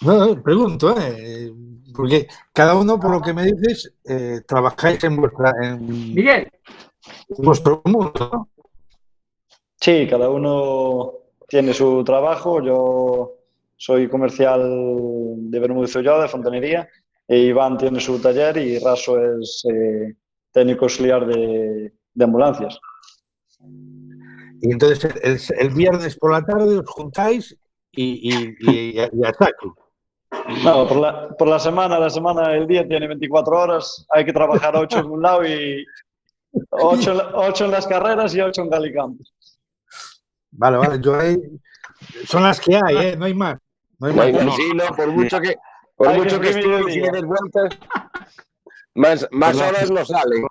[0.00, 1.52] No, no, pregunto, ¿eh?
[1.92, 6.48] Porque cada uno, por lo que me dices, eh, trabajáis en, vuestra, en Miguel,
[7.38, 8.48] vuestro mundo, ¿no?
[9.80, 11.12] Sí, cada uno
[11.48, 12.62] tiene su trabajo.
[12.62, 13.37] Yo
[13.78, 14.60] soy comercial
[15.50, 16.88] de Bermúdez Ulloa, de fontanería,
[17.26, 20.14] e Iván tiene su taller y Raso es eh,
[20.52, 22.78] técnico auxiliar de, de ambulancias.
[24.60, 25.38] Y entonces el,
[25.68, 27.56] el viernes por la tarde os juntáis
[27.92, 29.74] y, y, y, y a saco.
[30.64, 34.32] No, por la, por la semana, la semana, el día tiene 24 horas, hay que
[34.32, 35.84] trabajar 8 en un lado y
[36.70, 39.32] 8, en la- ocho en las carreras y 8 en Galicampos.
[40.50, 41.36] Vale, vale, yo ahí.
[42.26, 43.16] Son las que hay, ¿eh?
[43.16, 43.58] No hay más.
[43.98, 44.44] No hay No hay más.
[44.44, 45.56] más, sí, no, por mucho que,
[45.96, 47.78] por que mucho que el estudies y des vueltas,
[48.94, 50.44] más, más horas no salen.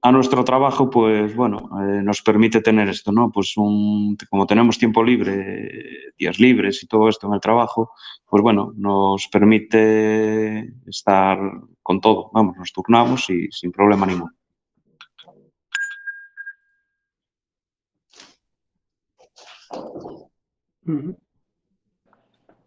[0.00, 3.30] a nuestro trabajo, pues bueno, eh, nos permite tener esto, ¿no?
[3.30, 7.92] Pues un, como tenemos tiempo libre, días libres y todo esto en el trabajo,
[8.26, 11.38] pues bueno, nos permite estar
[11.82, 14.32] con todo, vamos, nos turnamos y sin problema ninguno.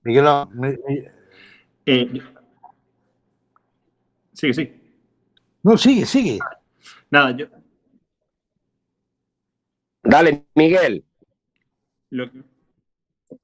[0.05, 1.03] Miguel, mi- mi-
[1.87, 2.21] eh,
[4.33, 4.71] sí, sí.
[5.63, 6.39] no, sigue, sigue.
[7.09, 7.47] Nada, yo
[10.03, 11.03] Dale, Miguel.
[12.11, 12.43] lo que-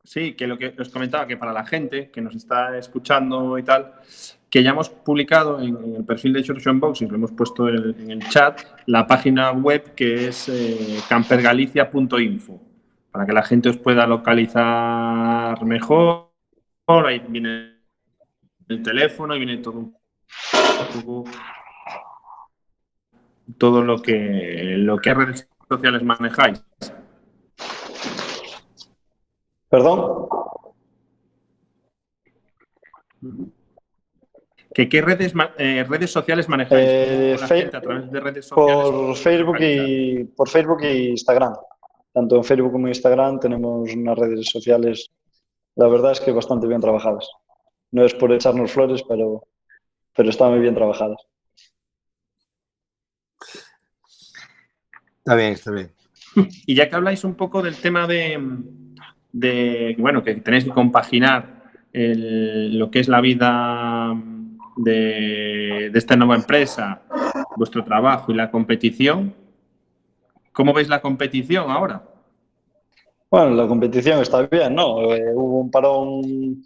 [0.04, 3.63] sí, que lo que os comentaba, que para la gente que nos está escuchando y
[3.63, 3.95] tal,
[4.47, 7.67] que ya hemos publicado en, en el perfil de Church Box y lo hemos puesto
[7.69, 12.62] en el, en el chat, la página web que es eh, campergalicia.info,
[13.12, 16.31] para que la gente os pueda localizar mejor.
[17.00, 17.78] Ahí viene
[18.68, 19.96] el teléfono y viene todo un
[20.94, 21.24] poco
[23.58, 26.64] todo lo que lo que redes sociales manejáis.
[29.70, 30.28] ¿Perdón?
[34.74, 36.88] ¿Que ¿Qué redes, eh, redes sociales manejáis?
[36.88, 38.92] Eh, a través de redes sociales.
[38.92, 41.54] Por Facebook y por Facebook y Instagram.
[42.14, 45.12] Tanto en Facebook como en Instagram tenemos unas redes sociales,
[45.82, 47.28] la verdad es que bastante bien trabajadas.
[47.92, 49.44] No es por echarnos flores, pero,
[50.16, 51.18] pero están muy bien trabajadas.
[55.20, 55.92] Está bien, está bien.
[56.66, 58.40] Y ya que habláis un poco del tema de,
[59.34, 64.16] de, bueno, que tenéis que compaginar el- lo que es la vida
[64.78, 67.02] de, de esta nueva empresa,
[67.58, 69.34] vuestro trabajo y la competición,
[70.54, 72.04] ¿cómo veis la competición ahora?
[73.32, 75.14] Bueno, la competición está bien, ¿no?
[75.14, 76.62] Eh, hubo un parón,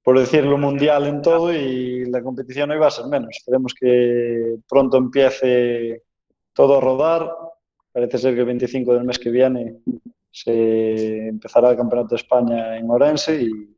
[0.00, 3.30] por decirlo, mundial en todo y la competición no iba a ser menos.
[3.32, 6.04] Esperemos que pronto empiece
[6.52, 7.28] todo a rodar.
[7.92, 9.80] Parece ser que el 25 del mes que viene
[10.30, 13.76] se empezará el Campeonato de España en Orense y,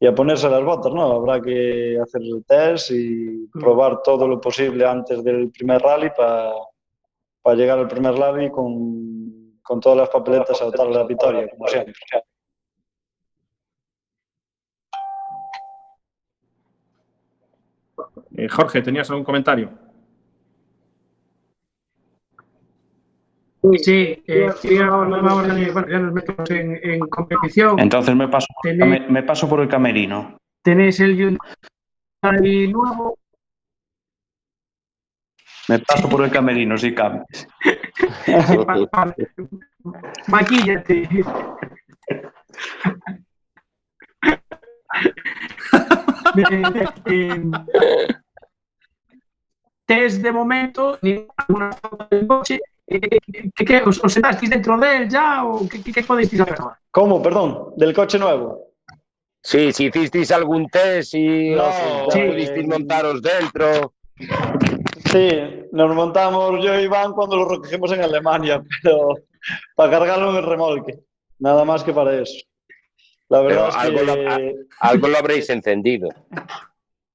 [0.00, 1.12] y a ponerse las botas, ¿no?
[1.12, 7.54] Habrá que hacer el test y probar todo lo posible antes del primer rally para
[7.54, 9.41] llegar al primer rally con,
[9.72, 11.94] con todas las papeletas a dar la victoria, como siempre.
[18.36, 19.70] Eh, Jorge, ¿tenías algún comentario?
[23.78, 27.78] Sí, eh, de- bueno, ya nos metemos en, en competición.
[27.80, 30.36] Entonces me paso, Tenéis, me, me paso por el camerino.
[30.62, 33.16] tenéis el Hyundai nuevo,
[35.68, 37.48] Me paso por el camerino, si cambias.
[40.28, 41.08] Maquíllate.
[46.36, 47.42] Eh, eh,
[49.86, 52.60] Test de momento, ninguna foto del coche.
[52.86, 53.00] Eh,
[53.54, 56.56] ¿qué, qué, os, os sentasteis dentro de él ya o qué, qué, qué podéis hacer
[56.60, 56.78] ahora?
[56.90, 57.22] ¿Cómo?
[57.22, 58.72] Perdón, del coche nuevo.
[59.42, 61.64] Sí, si hicisteis algún test y No,
[62.06, 62.20] os- sí.
[62.20, 63.94] pudisteis montaros dentro.
[65.12, 69.14] Sí, nos montamos yo y Iván cuando lo recogimos en Alemania, pero
[69.76, 71.00] para cargarlo en el remolque.
[71.38, 72.44] Nada más que para eso.
[73.28, 74.26] La verdad algo, es lo, que
[74.80, 76.08] a- algo lo habréis encendido.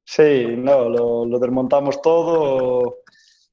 [0.03, 2.97] sí, no, lo, lo desmontamos todo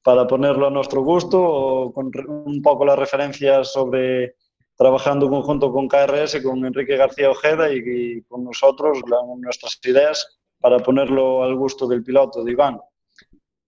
[0.03, 4.35] para ponerlo a nuestro gusto, con un poco las referencias sobre
[4.77, 9.79] trabajando en conjunto con KRS, con Enrique García Ojeda y, y con nosotros, la- nuestras
[9.85, 12.79] ideas para ponerlo al gusto del piloto, de Iván.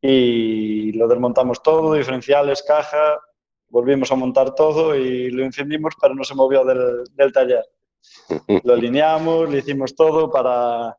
[0.09, 3.19] Y lo desmontamos todo, diferenciales, caja,
[3.67, 7.65] volvimos a montar todo y lo encendimos, pero no se movió del, del taller.
[8.63, 10.97] Lo alineamos, le hicimos todo para,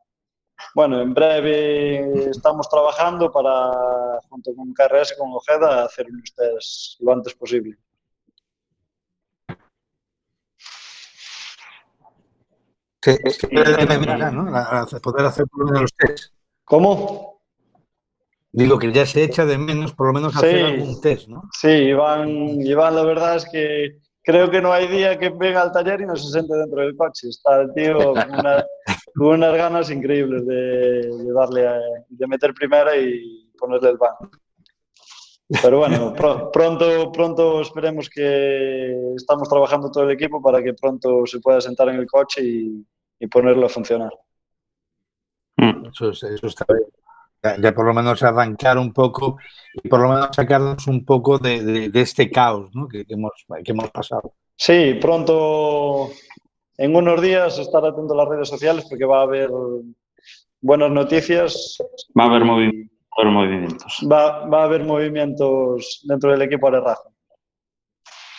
[0.75, 7.11] bueno, en breve estamos trabajando para, junto con KRS, con Ojeda, hacer unos test lo
[7.11, 7.79] antes posible.
[13.01, 14.55] Sí, es que de menos ya, ¿no?
[14.55, 16.33] A poder hacer por lo menos los test.
[16.63, 17.38] ¿Cómo?
[18.51, 20.63] Digo que ya se echa de menos por lo menos hacer Sí.
[20.73, 21.43] algún test, ¿no?
[21.53, 22.29] Sí, Iván,
[22.61, 26.05] Iván, la verdad es que creo que no hay día que venga al taller y
[26.07, 27.29] no se siente dentro del coche.
[27.29, 28.65] Está el tío con, una-
[29.15, 34.29] con unas ganas increíbles de, de darle a- de meter primera y ponerle el banco.
[35.61, 41.25] Pero bueno, pro- pronto, pronto esperemos que estamos trabajando todo el equipo para que pronto
[41.25, 42.85] se pueda sentar en el coche y,
[43.19, 44.11] y ponerlo a funcionar.
[45.91, 46.87] Eso, es- eso está bien.
[47.41, 49.37] Ya, ya por lo menos arrancar un poco
[49.81, 52.87] y por lo menos sacarnos un poco de, de- de este caos ¿no?
[52.87, 53.31] que, que hemos,
[53.63, 54.33] que hemos pasado.
[54.57, 56.09] Sí, pronto,
[56.77, 59.49] en unos días, estar atento a las redes sociales porque va a haber
[60.59, 61.77] buenas noticias.
[62.19, 63.97] Va a haber, movi- va a haber movimientos.
[64.11, 67.03] Va, va a haber movimientos dentro del equipo de Rafa.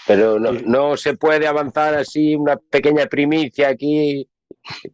[0.06, 4.28] Pero no, no se puede avanzar así una pequeña primicia aquí.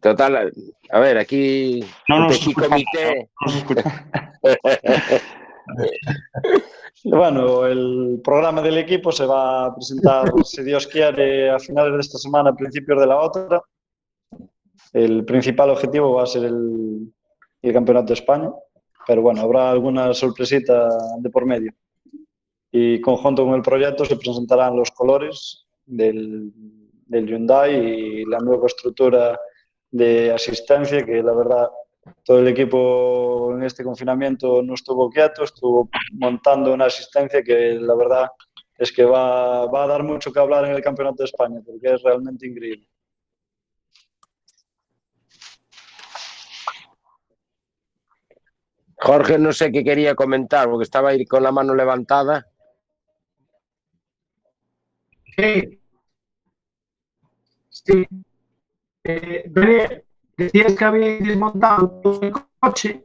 [0.01, 0.51] Total,
[0.91, 3.29] a ver, aquí No un nos escuchamos, comité.
[3.41, 3.93] no nos escuchamos.
[7.03, 11.99] Bueno, el programa del equipo se va a presentar, si Dios quiere, a finales de
[11.99, 13.61] esta semana, a principios de la otra.
[14.93, 17.13] El principal objetivo va a ser el,
[17.61, 18.51] el Campeonato de España,
[19.05, 20.89] pero bueno, habrá alguna sorpresita
[21.19, 21.71] de por medio.
[22.71, 26.51] Y conjunto con el proyecto se presentarán los colores del,
[27.05, 29.39] del Hyundai y la nueva estructura
[29.91, 31.69] de asistencia, que la verdad
[32.23, 37.95] todo el equipo en este confinamiento no estuvo quieto, estuvo montando una asistencia que la
[37.95, 38.27] verdad
[38.77, 41.93] es que va, va a dar mucho que hablar en el Campeonato de España, porque
[41.93, 42.87] es realmente increíble.
[48.99, 52.47] Jorge, no sé qué quería comentar, porque estaba ahí con la mano levantada.
[55.35, 55.79] Sí.
[57.69, 58.07] Sí.
[59.07, 60.03] Eh, Daniel,
[60.35, 63.03] decías que habéis desmontado el coche,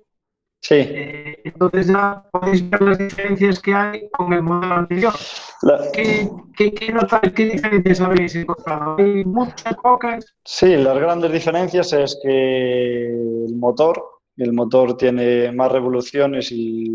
[0.64, 5.12] Sí, eh, entonces ya podéis ver las diferencias que hay con el modelo anterior.
[5.62, 8.96] la- ¿Qué, qué, qué, notáis- qué diferencias habéis encontrado?
[8.98, 10.24] ¿Hay muchas, pocas?
[10.44, 13.06] sí, las grandes diferencias es que
[13.46, 14.00] el motor,
[14.36, 16.88] el motor tiene más revoluciones y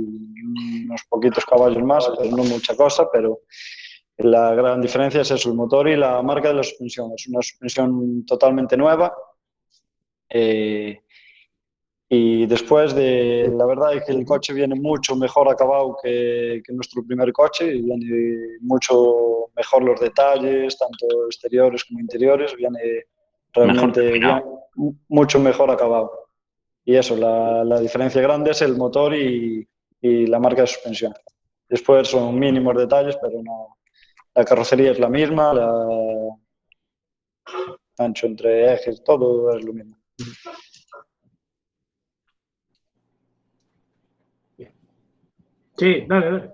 [0.85, 3.39] unos poquitos caballos más, pero no mucha cosa, pero
[4.17, 7.11] la gran diferencia es eso, el motor y la marca de la suspensión.
[7.15, 9.13] Es una suspensión totalmente nueva.
[10.29, 11.01] eh,
[12.09, 16.73] Y después de, la verdad es que el coche viene mucho mejor acabado que, que
[16.73, 23.05] nuestro primer coche, y viene mucho mejor los detalles, tanto exteriores como interiores, viene
[23.53, 24.43] realmente bien-
[25.09, 26.11] mucho mejor acabado.
[26.85, 29.67] Y eso, la, la diferencia grande es el motor y,
[30.01, 31.13] y la marca de suspensión.
[31.67, 33.76] Después son mínimos detalles, pero no.
[34.37, 35.67] La carrocería es la misma, la
[37.97, 39.97] ancho entre ejes, todo es lo mismo.
[45.75, 46.53] Sí, dale, dale.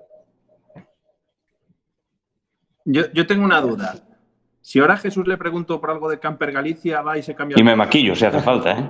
[2.86, 4.13] Yo, yo tengo una duda.
[4.66, 7.58] Si ahora Jesús le pregunto por algo de Camper Galicia, va y se cambia.
[7.60, 8.90] Y me maquillo si hace falta, ¿eh?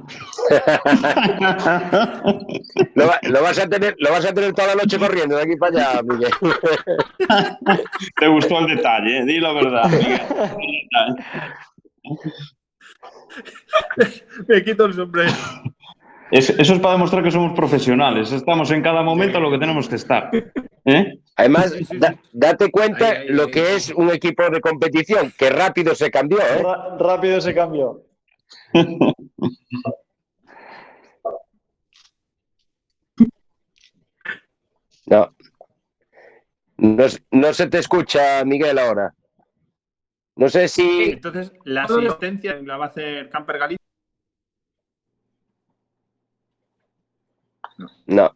[2.95, 5.41] Lo, va- lo vas a tener, lo vas a tener toda la noche corriendo de
[5.41, 6.31] aquí para allá, Miguel.
[8.19, 9.25] Te gustó el detalle, ¿eh?
[9.25, 9.89] di la verdad.
[9.89, 10.21] Miguel.
[14.47, 15.31] Me quito el sombrero.
[16.33, 18.31] Es- eso es para demostrar que somos profesionales.
[18.31, 20.31] Estamos en cada momento lo que tenemos que estar.
[20.85, 21.19] ¿eh?
[21.35, 26.39] Además, da- date cuenta lo que es un equipo de competición, que rápido se cambió,
[26.39, 26.63] ¿eh?
[26.99, 28.01] Rápido se cambió.
[35.05, 35.35] No.
[37.31, 39.13] No se te escucha, Miguel, ahora.
[40.35, 41.11] No sé si.
[41.11, 43.82] Entonces, la asistencia la va a hacer Camper Galicia.
[48.07, 48.31] No.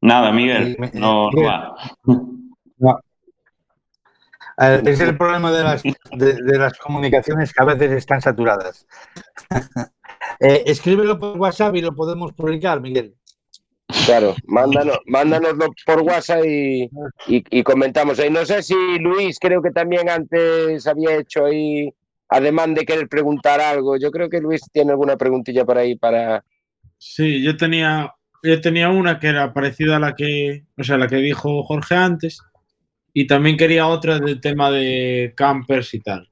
[0.00, 0.76] Nada, Miguel.
[0.94, 3.00] No, no va.
[4.84, 8.86] Es el problema de las, de, de las comunicaciones que a veces están saturadas.
[10.40, 13.14] Eh, escríbelo por WhatsApp y lo podemos publicar, Miguel.
[14.06, 16.82] Claro, mándanos, mándanoslo por WhatsApp y,
[17.28, 18.28] y- y comentamos ahí.
[18.28, 21.90] No sé si Luis, creo que también antes había hecho ahí,
[22.28, 23.96] además de querer preguntar algo.
[23.96, 26.44] Yo creo que Luis tiene alguna preguntilla por ahí para.
[26.98, 28.12] Sí, yo tenía,
[28.46, 31.94] yo tenía una que era parecida a la que, o sea, la que dijo Jorge
[31.94, 32.40] antes,
[33.12, 36.28] y también quería otra del tema de campers y tal.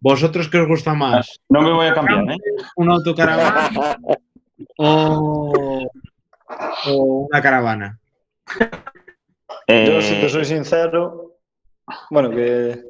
[0.00, 1.40] ¿Vosotros qué os gusta más?
[1.48, 2.36] No me voy a cambiar, ¿eh?
[2.76, 3.70] ¿Una autocaravana
[4.78, 5.88] o,
[6.86, 7.98] o una caravana?
[9.68, 11.38] Yo, si Eh, te soy sincero,
[12.10, 12.82] bueno, que.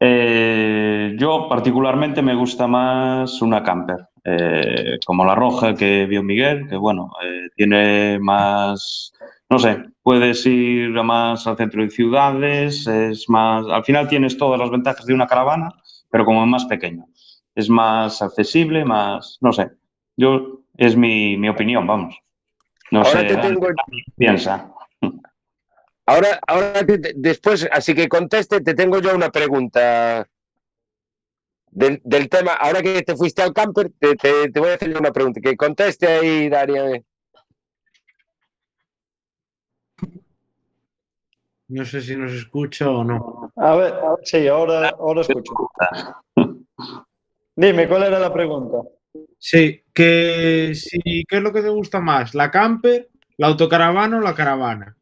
[0.00, 6.68] Eh, yo particularmente me gusta más una camper, eh, como la roja que vio Miguel,
[6.68, 9.12] que bueno, eh, tiene más,
[9.48, 14.58] no sé, puedes ir más al centro de ciudades, es más, al final tienes todas
[14.60, 15.70] las ventajas de una caravana,
[16.10, 17.06] pero como más pequeño.
[17.54, 19.70] Es más accesible, más, no sé,
[20.16, 22.16] yo, es mi, mi opinión, vamos.
[22.90, 24.70] No Ahora sé, te tengo- ¿qué piensa.
[26.06, 30.26] Ahora, ahora te- después, así que conteste, te tengo yo una pregunta
[31.78, 32.52] del, del tema.
[32.54, 35.40] Ahora que te fuiste al camper, te, te- te voy a hacer una pregunta.
[35.40, 37.00] Que conteste ahí, Daria.
[41.68, 43.52] No sé si nos escucha o no.
[43.56, 45.52] A ver, sí, ahora, ahora escucho.
[47.54, 48.78] Dime, ¿cuál era la pregunta?
[49.38, 52.34] Sí, que si, ¿qué es lo que te gusta más?
[52.34, 54.96] ¿La camper, la autocaravana o la caravana?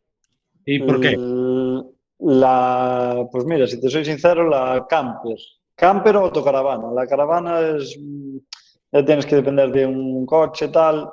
[0.64, 1.08] ¿Y por qué?
[1.10, 1.84] El-
[2.18, 5.36] La, pues mira, si te soy sincero, la camper.
[5.76, 6.90] Camper o autocaravana.
[6.92, 7.98] La caravana es,
[8.92, 11.10] ya tienes que depender de un coche tal.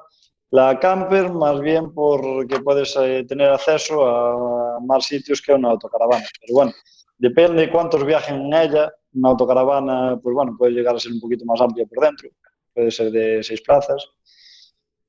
[0.51, 6.23] La camper más bien porque puedes eh, tener acceso a más sitios que una autocaravana.
[6.39, 6.71] Pero bueno,
[7.17, 8.93] depende cuántos viajen en ella.
[9.15, 12.29] Una autocaravana, pues bueno, puede llegar a ser un poquito más amplia por dentro.
[12.73, 14.07] Puede ser de seis plazas.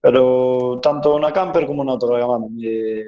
[0.01, 2.47] Pero tanto una camper como una autocaravana.
[2.63, 3.05] eh,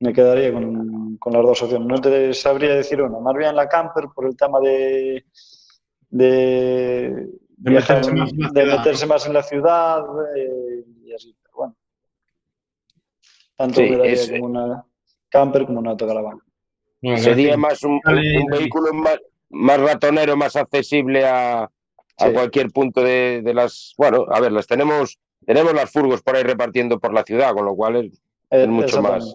[0.00, 1.88] me quedaría con, con las dos opciones.
[1.88, 3.18] No te sabría decir una.
[3.18, 5.24] Más bien la camper por el tema de,
[6.10, 7.10] de,
[7.56, 10.04] De viajar meterse en- más en la de ciudad, meterse más en la ciudad
[10.36, 11.36] eh, y así.
[11.42, 11.76] Pero bueno,
[13.56, 14.84] tanto Sí, me daría es- como una
[15.28, 16.40] camper como una autocaravana.
[17.02, 18.58] Bueno, Sería más un, Dale, un David.
[18.60, 19.18] vehículo más,
[19.50, 21.70] más ratonero, más accesible a, a
[22.18, 22.32] Sí.
[22.32, 23.94] cualquier punto de, de las.
[23.96, 27.64] Bueno, a ver, las tenemos, tenemos las furgos por ahí repartiendo por la ciudad, con
[27.66, 28.12] lo cual es,
[28.50, 29.32] Eh, es mucho más.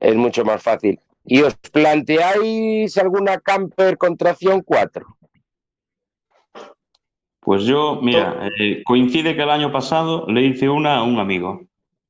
[0.00, 0.98] Es mucho más fácil.
[1.24, 5.06] ¿Y os planteáis alguna camper con tracción 4?
[7.40, 11.62] Pues yo, mira, eh, coincide que el año pasado le hice una a un amigo,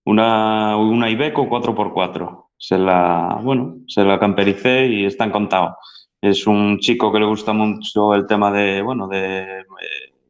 [0.04, 2.46] una, una Iveco 4x4.
[2.56, 5.76] Se la, bueno, se la campericé y está encantado.
[6.20, 9.64] Es un chico que le gusta mucho el tema de, bueno, de eh,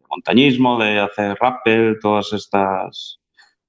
[0.09, 3.21] montañismo, de hacer rappel, todas estas,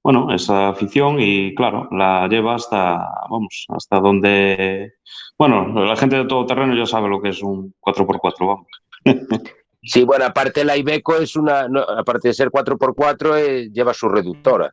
[0.02, 4.94] bueno, esa afición y claro, la lleva hasta, vamos, hasta donde,
[5.38, 8.66] bueno, la gente de todo terreno ya sabe lo que es un 4x4, vamos.
[9.84, 14.08] Sí, bueno, aparte la Ibeco es una, no, aparte de ser 4x4, eh, lleva su
[14.08, 14.72] reductora.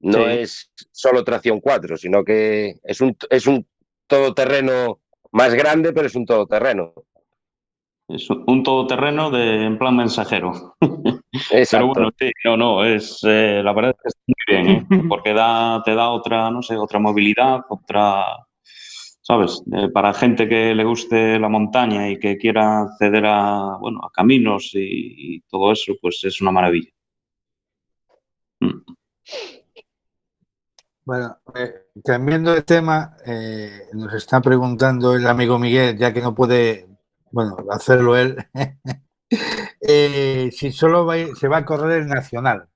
[0.00, 0.24] No Sí.
[0.30, 3.64] es solo tracción 4, sino que es un, es un
[4.08, 4.98] todoterreno
[5.30, 6.92] más grande, pero es un todoterreno.
[8.12, 10.76] Es un todoterreno de, en plan mensajero.
[11.50, 11.92] Exacto.
[11.94, 15.04] Pero bueno, sí, no, no, es, eh, la verdad es que está muy bien, ¿eh?
[15.08, 18.24] porque da, te da otra, no sé, otra movilidad, otra,
[19.22, 19.62] ¿sabes?
[19.72, 24.10] Eh, para gente que le guste la montaña y que quiera acceder a, bueno, a
[24.10, 26.90] caminos y, y todo eso, pues es una maravilla.
[28.60, 28.92] Mm.
[31.04, 36.32] Bueno, eh, cambiando de tema, eh, nos está preguntando el amigo Miguel, ya que no
[36.32, 36.86] puede,
[37.32, 38.36] bueno, hacerlo él,
[39.80, 42.68] eh, si solo va, se va a correr el nacional.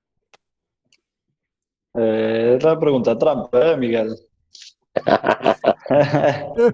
[1.95, 4.15] Eh, es la pregunta trampa, ¿eh, Miguel?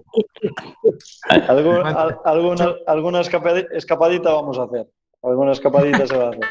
[1.47, 4.87] Algún- al- alguna alguna escapadi- escapadita vamos a hacer.
[5.21, 6.41] Alguna escapadita se va a hacer.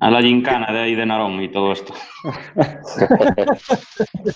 [0.00, 1.94] A la gincana de ahí de Narón y todo esto.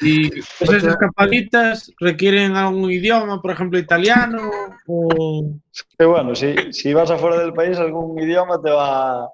[0.00, 4.50] Y esas escapaditas requieren algún idioma, por ejemplo, italiano
[4.86, 5.50] o...
[5.98, 9.28] Que bueno, si, si vas afuera del país, algún idioma te va,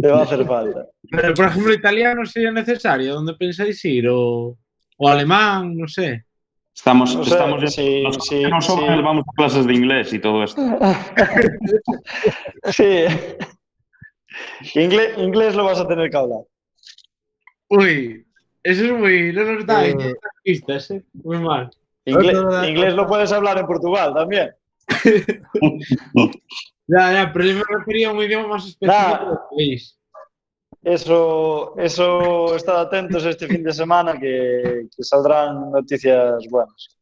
[0.00, 0.86] te va a hacer falta.
[1.10, 3.14] Pero, por ejemplo, italiano sería necesario.
[3.14, 4.08] ¿Dónde pensáis ir?
[4.08, 4.56] O,
[4.96, 6.24] o alemán, no sé.
[6.74, 10.18] Estamos, No sé, estamos en- si- los somos, si- vamos a clases de inglés y
[10.18, 10.60] todo esto.
[12.70, 13.04] Sí.
[14.74, 16.40] Inglés, inglés lo vas a tener que hablar.
[17.68, 18.26] Uy,
[18.62, 19.32] eso es muy...
[19.32, 20.14] No nos da Eh.
[20.42, 21.04] pistas, ¿eh?
[21.12, 21.70] Muy mal.
[22.04, 24.50] Inglés, lo puedes hablar en Portugal también.
[26.86, 29.98] Ya, ya, pero yo me refería a un idioma más específico del país.
[30.82, 36.98] Eso, eso, estad atentos este fin de semana que, que saldrán noticias buenas.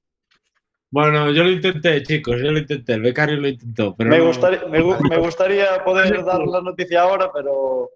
[0.93, 2.93] Bueno, yo lo intenté, chicos, yo lo intenté.
[2.93, 6.61] El becario lo intentó, pero Me no- gustaría, me, gu- me gustaría poder dar la
[6.61, 7.89] noticia ahora, pero,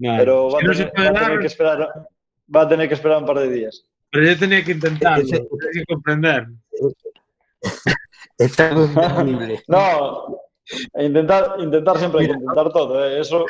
[0.00, 1.78] va, Si a no tener, puede va a tener dar, que esperar,
[2.56, 3.84] va a tener que esperar un par de días.
[4.10, 5.42] pero yo tenía que intentarlo, tenía
[5.74, 6.46] que comprender.
[8.38, 9.62] Es algo increíble.
[9.66, 10.38] No,
[10.98, 13.04] intentar, intentar siempre hay que intentar todo.
[13.04, 13.20] ¿eh?
[13.20, 13.46] Eso,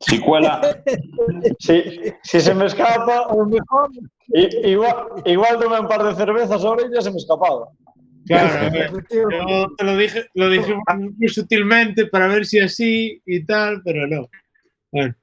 [0.00, 0.60] Si cuela,
[1.58, 1.82] si,
[2.22, 3.26] si se me escapa,
[4.28, 7.68] i- igual, igual tomé un par de cervezas ahora y ya se me escapaba.
[8.26, 10.74] Claro, a ver, yo te lo dije, lo dije
[11.16, 14.28] muy sutilmente para ver si así y tal, pero no.
[14.92, 15.14] Bueno,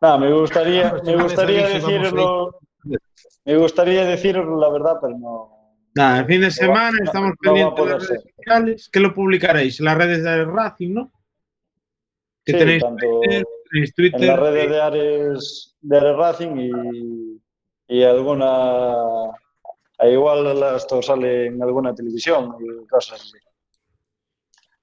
[0.00, 2.58] Nada, me gustaría, me gustaría decirlo,
[3.44, 5.76] me gustaría decirlo la verdad, pero no.
[5.94, 8.34] nada, el fin de semana no- estamos no a pendientes de poder las redes ser.
[8.36, 8.90] sociales.
[8.92, 9.80] ¿Qué lo publicaréis?
[9.80, 11.12] Las redes de Racing, ¿no?
[12.44, 14.20] Que Sí, tenéis tanto Twitter, en Twitter.
[14.20, 17.40] las redes de Ares, de Ares Racing y,
[17.88, 18.94] y alguna.
[19.98, 23.38] a igual esto sale en alguna televisión y cosas así.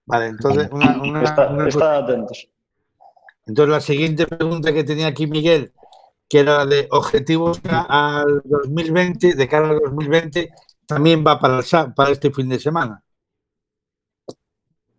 [0.06, 2.50] Vale, entonces, una, una- Está, una estad atentos.
[3.46, 5.72] Entonces, la siguiente pregunta que tenía aquí Miguel,
[6.28, 10.50] que era la de objetivos al 2020, de cara al 2020,
[10.86, 13.04] también va para, el para este fin de semana.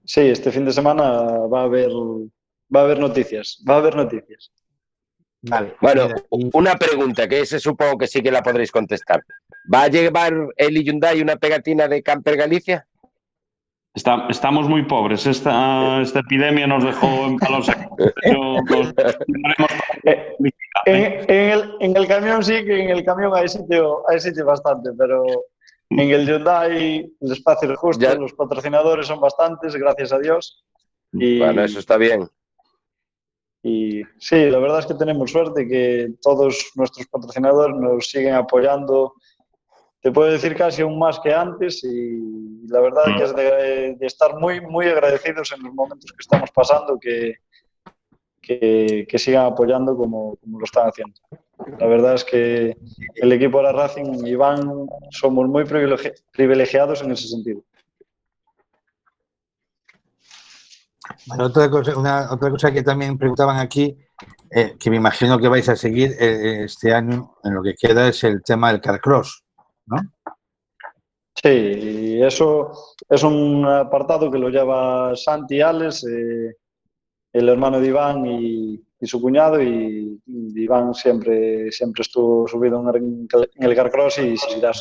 [0.04, 1.02] Sí, este fin de semana
[1.46, 1.90] va a haber
[2.74, 4.50] va a haber noticias, va a haber noticias.
[5.42, 5.74] Vale.
[5.80, 6.08] Bueno,
[6.52, 9.22] una pregunta que ese supongo que sí que la podréis contestar.
[9.72, 12.86] ¿Va a llevar el Hyundai una pegatina de Camper Galicia?
[13.94, 15.26] está- estamos muy pobres.
[15.26, 17.66] Esta, esta epidemia nos dejó en palos.
[18.22, 18.92] Pero nos
[20.04, 20.36] Eh,
[20.86, 20.96] En,
[21.30, 24.90] en el, en el camión sí que en el camión hay sitio, hay sitio bastante,
[24.96, 25.24] pero
[25.90, 28.14] en el Hyundai el espacio es justo, Ya.
[28.14, 30.64] los patrocinadores son bastantes, gracias a Dios.
[31.12, 32.28] Y, Bueno, eso está bien.
[33.62, 39.14] Y sí, la verdad es que tenemos suerte que todos nuestros patrocinadores nos siguen apoyando.
[40.02, 44.06] Te puedo decir casi aún más que antes y la verdad que es de, de
[44.06, 47.34] estar muy, muy agradecidos en los momentos que estamos pasando que,
[48.40, 51.14] que, que sigan apoyando como, como lo están haciendo.
[51.78, 52.74] La verdad es que
[53.16, 57.62] el equipo de la Racing Iván somos muy privilegi- privilegiados en ese sentido.
[61.26, 63.96] Bueno, otra, cosa, una, otra cosa que también preguntaban aquí,
[64.50, 68.08] eh, que me imagino que vais a seguir eh, este año en lo que queda,
[68.08, 69.44] es el tema del Carcross.
[69.86, 69.98] ¿no?
[71.42, 72.72] Sí, eso
[73.08, 76.56] es un apartado que lo lleva Santi Alex, eh,
[77.32, 82.80] el hermano de Iván y, y su cuñado, y, y Iván siempre, siempre estuvo subido
[82.80, 84.72] en el, en el Carcross y seguirá,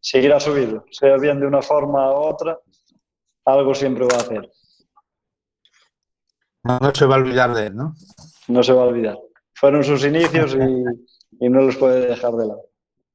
[0.00, 0.84] seguirá subido.
[0.90, 2.58] Sea bien de una forma u otra,
[3.44, 4.50] algo siempre va a hacer.
[6.64, 7.94] No, no se va a olvidar de él, ¿no?
[8.48, 9.18] No se va a olvidar.
[9.54, 12.62] Fueron sus inicios y, y no los puede dejar de lado.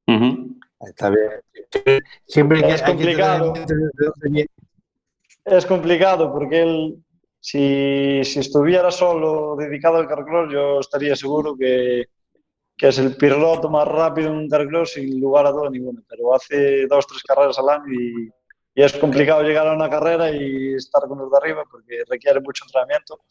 [0.07, 0.57] Ujú.
[0.81, 2.01] Está bien.
[2.27, 3.53] Siempre que, Es que complicado.
[4.23, 4.47] viene.
[5.45, 7.03] Es complicado porque él
[7.39, 12.05] si, si estuviera solo dedicado al carcross, yo estaría seguro que,
[12.77, 16.01] que es el piloto más rápido en un carcross sin lugar a duda ninguna.
[16.07, 18.29] Pero hace dos, tres carreras al año y,
[18.75, 22.41] y es complicado llegar a una carrera y estar con los de arriba porque requiere
[22.41, 23.21] mucho entrenamiento.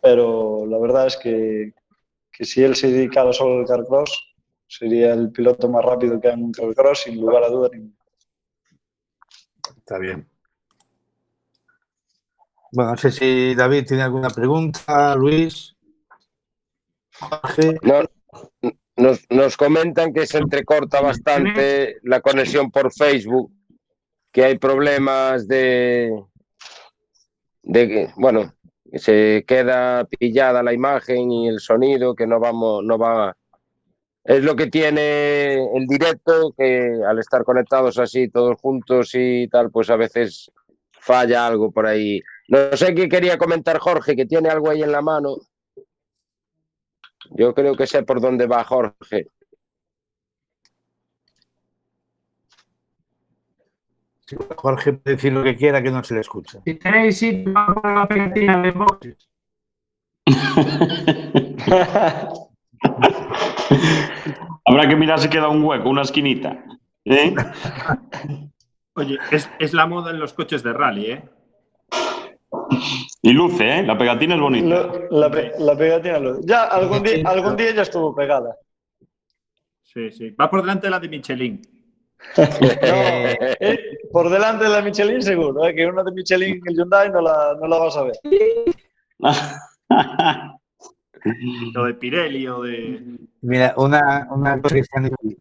[0.00, 1.74] Pero la verdad es que,
[2.30, 4.36] que si él se dedicara solo al carcross,
[4.66, 7.94] sería el piloto más rápido que hay en un carcross sin lugar a duda ninguna.
[9.76, 10.28] Está bien.
[12.70, 15.74] Bueno, no sé si David tiene alguna pregunta, Luis.
[17.18, 17.78] Jorge.
[17.82, 18.02] No,
[18.96, 23.50] nos, nos comentan que se entrecorta bastante la conexión por Facebook,
[24.32, 26.24] que hay problemas de,
[27.62, 28.52] de bueno,
[28.94, 33.36] se queda pillada la imagen y el sonido, que no vamos, no va.
[34.24, 39.70] Es lo que tiene el directo, que al estar conectados así todos juntos y tal,
[39.70, 40.50] pues a veces
[40.92, 42.20] falla algo por ahí.
[42.48, 45.36] No sé qué quería comentar Jorge, que tiene algo ahí en la mano.
[47.30, 49.26] Yo creo que sé por dónde va Jorge.
[54.10, 54.17] Si
[54.56, 56.60] Jorge puede decir lo que quiera, que no se le escucha.
[56.64, 59.28] Si tenéis sitio para poner la pegatina de boxes.
[64.64, 66.62] Habrá que mirar si queda un hueco, una esquinita.
[67.04, 67.34] ¿eh?
[68.94, 71.22] Oye, es, es la moda en los coches de rally, ¿eh?
[73.22, 73.82] Y luce, ¿eh?
[73.82, 74.90] La pegatina es bonita.
[75.10, 76.18] La, pe- la pegatina.
[76.18, 78.56] lo- Ya algún día, algún día ya estuvo pegada.
[79.82, 80.30] Sí, sí.
[80.30, 81.62] Va por delante de la de Michelin.
[82.36, 82.44] No,
[83.60, 83.78] eh,
[84.12, 87.56] por delante de la Michelin seguro, eh, que una de Michelin el Hyundai no la,
[87.60, 88.14] no la vas a ver.
[91.76, 93.02] O de Pirelli o de.
[93.42, 95.36] Mira, una, una cosa que están aquí.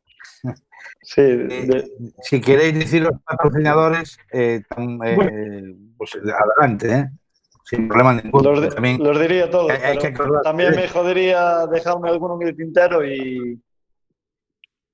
[1.03, 4.61] Sí, Eh, de- Si queréis decir los patrocinadores, eh,
[5.05, 7.05] eh, pues adelante, ¿eh?
[7.63, 8.51] sin problema ninguno.
[8.53, 9.71] los, di- También los diría todos.
[9.71, 10.43] hay, hay que pero acordar.
[10.43, 13.61] también me jodería dejarme alguno en el tintero y,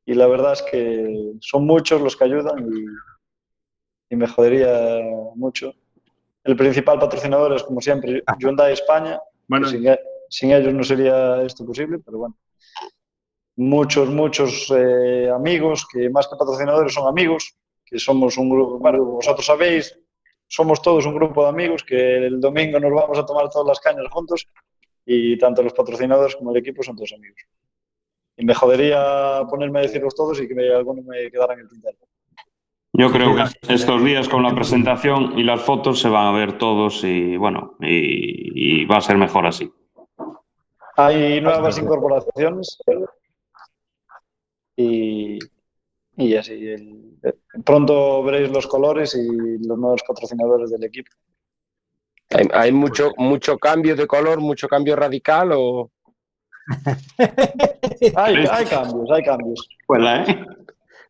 [0.05, 5.01] y la verdad es que son muchos los que ayudan y, y me jodería
[5.35, 5.73] mucho.
[6.43, 9.19] El principal patrocinador es, como siempre, Hyundai España.
[9.47, 9.99] Bueno, sin, e-
[10.29, 12.37] sin ellos no sería esto posible, pero bueno.
[13.55, 19.05] Muchos, muchos eh, amigos, que más que patrocinadores son amigos, que somos un grupo, bueno,
[19.05, 19.97] vosotros sabéis,
[20.47, 23.79] somos todos un grupo de amigos que el domingo nos vamos a tomar todas las
[23.79, 24.47] cañas juntos
[25.05, 27.41] y tanto los patrocinadores como el equipo son todos amigos.
[28.37, 31.69] Y me jodería ponerme a decirlos todos y que me, alguno me quedara en el
[31.69, 31.97] tintero.
[32.95, 36.57] Yo creo que estos días con la presentación y las fotos se van a ver
[36.57, 39.71] todos y bueno, y, y va a ser mejor así.
[40.95, 42.77] Hay nuevas incorporaciones
[44.75, 45.39] y,
[46.17, 46.67] y así.
[46.67, 47.17] el-
[47.65, 51.09] pronto veréis los colores y los nuevos patrocinadores del equipo.
[52.31, 55.91] Hay, hay mucho, mucho cambio de color, mucho cambio radical o.
[58.15, 59.67] Hay, hay cambios, hay cambios.
[59.79, 60.45] Escuela, ¿eh?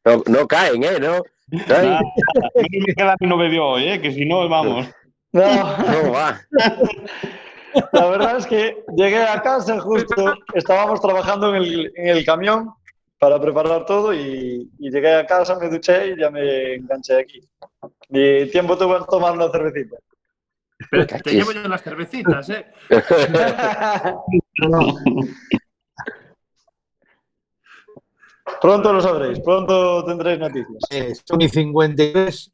[0.06, 0.99] No, no caen, ¿eh?
[0.99, 1.22] ¿No?
[1.51, 4.01] No novedad hoy, ¿eh?
[4.01, 4.88] Que si no, vamos.
[5.32, 6.41] No, no va.
[7.91, 12.74] la verdad es que llegué a casa justo, estábamos trabajando en el, en el camión
[13.18, 17.41] para preparar todo y, y llegué a casa, me duché y ya me enganché aquí.
[18.10, 19.97] Y tiempo tuve en tomar una cervecita.
[20.89, 22.65] Pero te llevo yo las cervecitas, ¿eh?
[28.61, 30.84] Pronto lo sabréis, pronto tendréis noticias.
[30.89, 32.51] Eh, son y 53.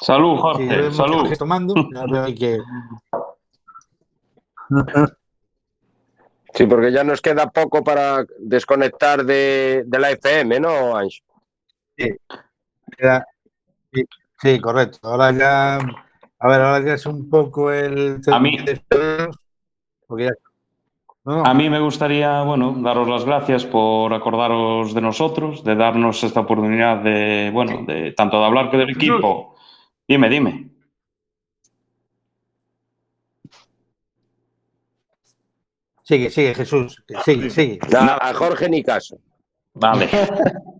[0.00, 1.28] Salud, Sí, Jorge, salud.
[1.28, 1.74] que tomando.
[2.38, 2.58] que...
[6.54, 11.22] Sí, porque ya nos queda poco para desconectar de, de la FM, ¿no, Ancho?
[11.96, 13.26] Queda-
[13.92, 14.04] Sí,
[14.40, 14.98] sí, correcto.
[15.02, 18.56] Ahora ya, a ver, ahora ya es un poco el A mí-
[20.06, 20.32] porque ya-
[21.24, 26.24] no, A mí me gustaría, bueno, daros las gracias por acordaros de nosotros, de darnos
[26.24, 29.54] esta oportunidad de, bueno, de tanto de hablar que del equipo.
[30.08, 30.68] Dime, dime.
[36.02, 37.78] sigue, sigue, Jesús, sigue, sigue.
[37.96, 39.16] A Jorge ni caso.
[39.74, 40.08] Vale.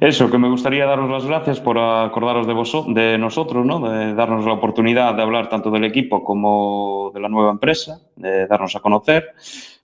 [0.00, 2.86] Eso, que me gustaría daros las gracias por acordaros de, vos,
[3.18, 3.80] nosotros, ¿no?
[3.80, 8.46] De darnos la oportunidad de hablar tanto del equipo como de la nueva empresa, de
[8.46, 9.34] darnos a conocer.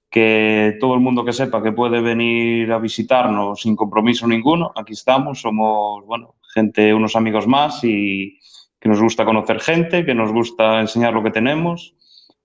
[0.09, 4.93] Que todo el mundo que sepa que puede venir a visitarnos sin compromiso ninguno, aquí
[4.93, 8.39] estamos, somos, bueno, gente, unos amigos más y
[8.79, 11.97] que nos gusta conocer gente, que nos gusta enseñar lo que tenemos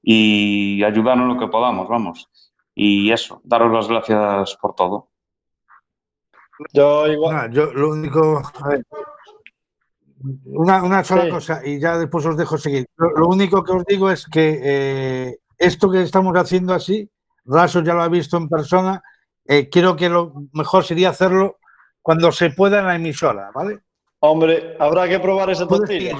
[0.01, 2.29] y ayudarnos lo que podamos, vamos.
[2.73, 5.08] Y eso, daros las gracias por todo.
[6.73, 8.83] Yo igual, yo lo único, a ver,
[10.45, 11.29] una, una sola Sí.
[11.29, 12.85] cosa y ya después os dejo seguir.
[12.97, 17.09] Lo, lo único que os digo es que eh, esto que estamos haciendo así,
[17.45, 19.01] Raso ya lo ha visto en persona,
[19.45, 21.57] eh, creo que lo mejor sería hacerlo
[22.01, 23.79] cuando se pueda en la emisora, ¿vale?
[24.19, 26.15] Hombre, habrá que probar esa tortilla.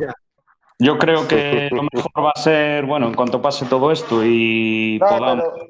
[0.80, 4.98] Yo creo que lo mejor va a ser, bueno, en cuanto pase todo esto y
[5.02, 5.68] No, podamos, pero-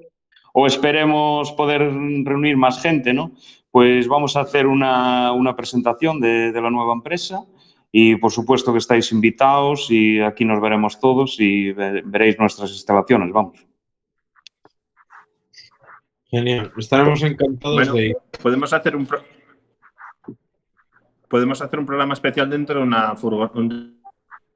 [0.54, 3.32] o esperemos poder reunir más gente, ¿no?
[3.72, 7.44] Pues vamos a hacer una, una presentación de, de la nueva empresa
[7.92, 12.72] y por supuesto que estáis invitados y aquí nos veremos todos y ve- veréis nuestras
[12.72, 13.66] instalaciones, vamos.
[16.26, 16.72] Genial.
[16.78, 18.18] Estaremos encantados Bueno, de ir.
[18.42, 19.24] podemos hacer un pro-
[21.28, 23.94] podemos hacer un programa especial dentro de una furgoneta,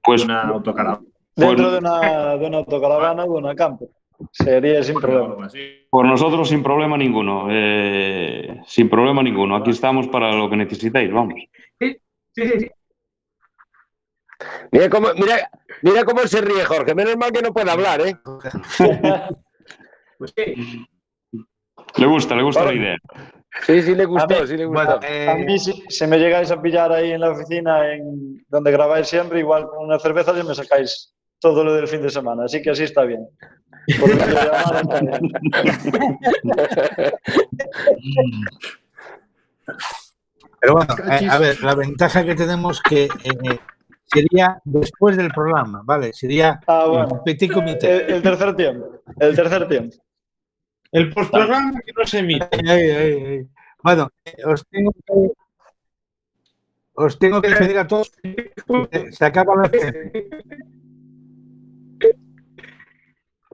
[0.04, 1.02] Pues una autocaravana
[1.36, 3.90] Dentro de una, de una autocaravana o de una camper.
[4.36, 5.48] Sería sin problema.
[5.92, 9.56] por nosotros sin problema ninguno, eh, sin problema ninguno.
[9.56, 11.36] Aquí estamos para lo que necesitéis, vamos.
[11.80, 11.98] Sí,
[12.36, 12.72] sí, sí.
[14.72, 15.50] Mira cómo, mira,
[15.84, 16.96] mira cómo se ríe Jorge.
[16.96, 18.16] Menos mal que no puede hablar, ¿eh?
[20.18, 20.86] Pues sí.
[21.98, 22.98] Le gusta, le gusta la idea.
[23.62, 25.08] Sí, sí le gustó, mí- sí le Bueno, gustó.
[25.08, 28.72] eh, A mí, si, si me llegáis a pillar ahí en la oficina, en donde
[28.72, 32.46] grabáis siempre, igual con una cerveza ya me sacáis todo lo del fin de semana.
[32.46, 33.28] Así que así está bien.
[40.60, 43.60] Pero bueno, eh, a ver, la ventaja que tenemos que eh,
[44.06, 46.14] sería después del programa, ¿vale?
[46.14, 47.08] Sería Ah, bueno.
[47.12, 48.06] un petit comité.
[48.06, 49.02] El, el tercer tiempo.
[49.20, 49.96] El tercer tiempo.
[50.92, 52.48] El postprograma que no se emite.
[52.52, 53.48] Ay, ay, ay, ay.
[53.84, 54.10] Bueno,
[54.46, 55.14] os tengo que
[56.96, 58.12] os tengo que despedir a todos.
[59.12, 59.70] Se acaba la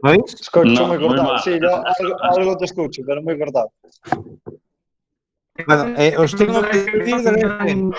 [0.02, 0.34] ¿Lo oís?
[0.34, 1.28] Escucho No, muy muy cortado.
[1.34, 1.40] mal.
[1.42, 3.72] Sí, yo algo, algo te escucho, pero muy cortado.
[5.68, 7.92] Bueno, eh, os tengo que despedir de.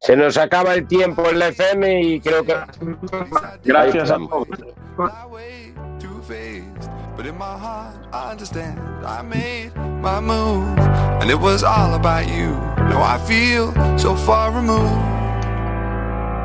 [0.00, 2.54] Se nos acaba el tiempo en la FM y creo que.
[3.64, 4.46] Gracias a todos.
[7.16, 8.76] But in my heart I understand.
[9.06, 9.70] I made
[10.02, 10.66] my move,
[11.20, 12.50] and it was all about you.
[12.88, 15.23] Now I feel so far removed.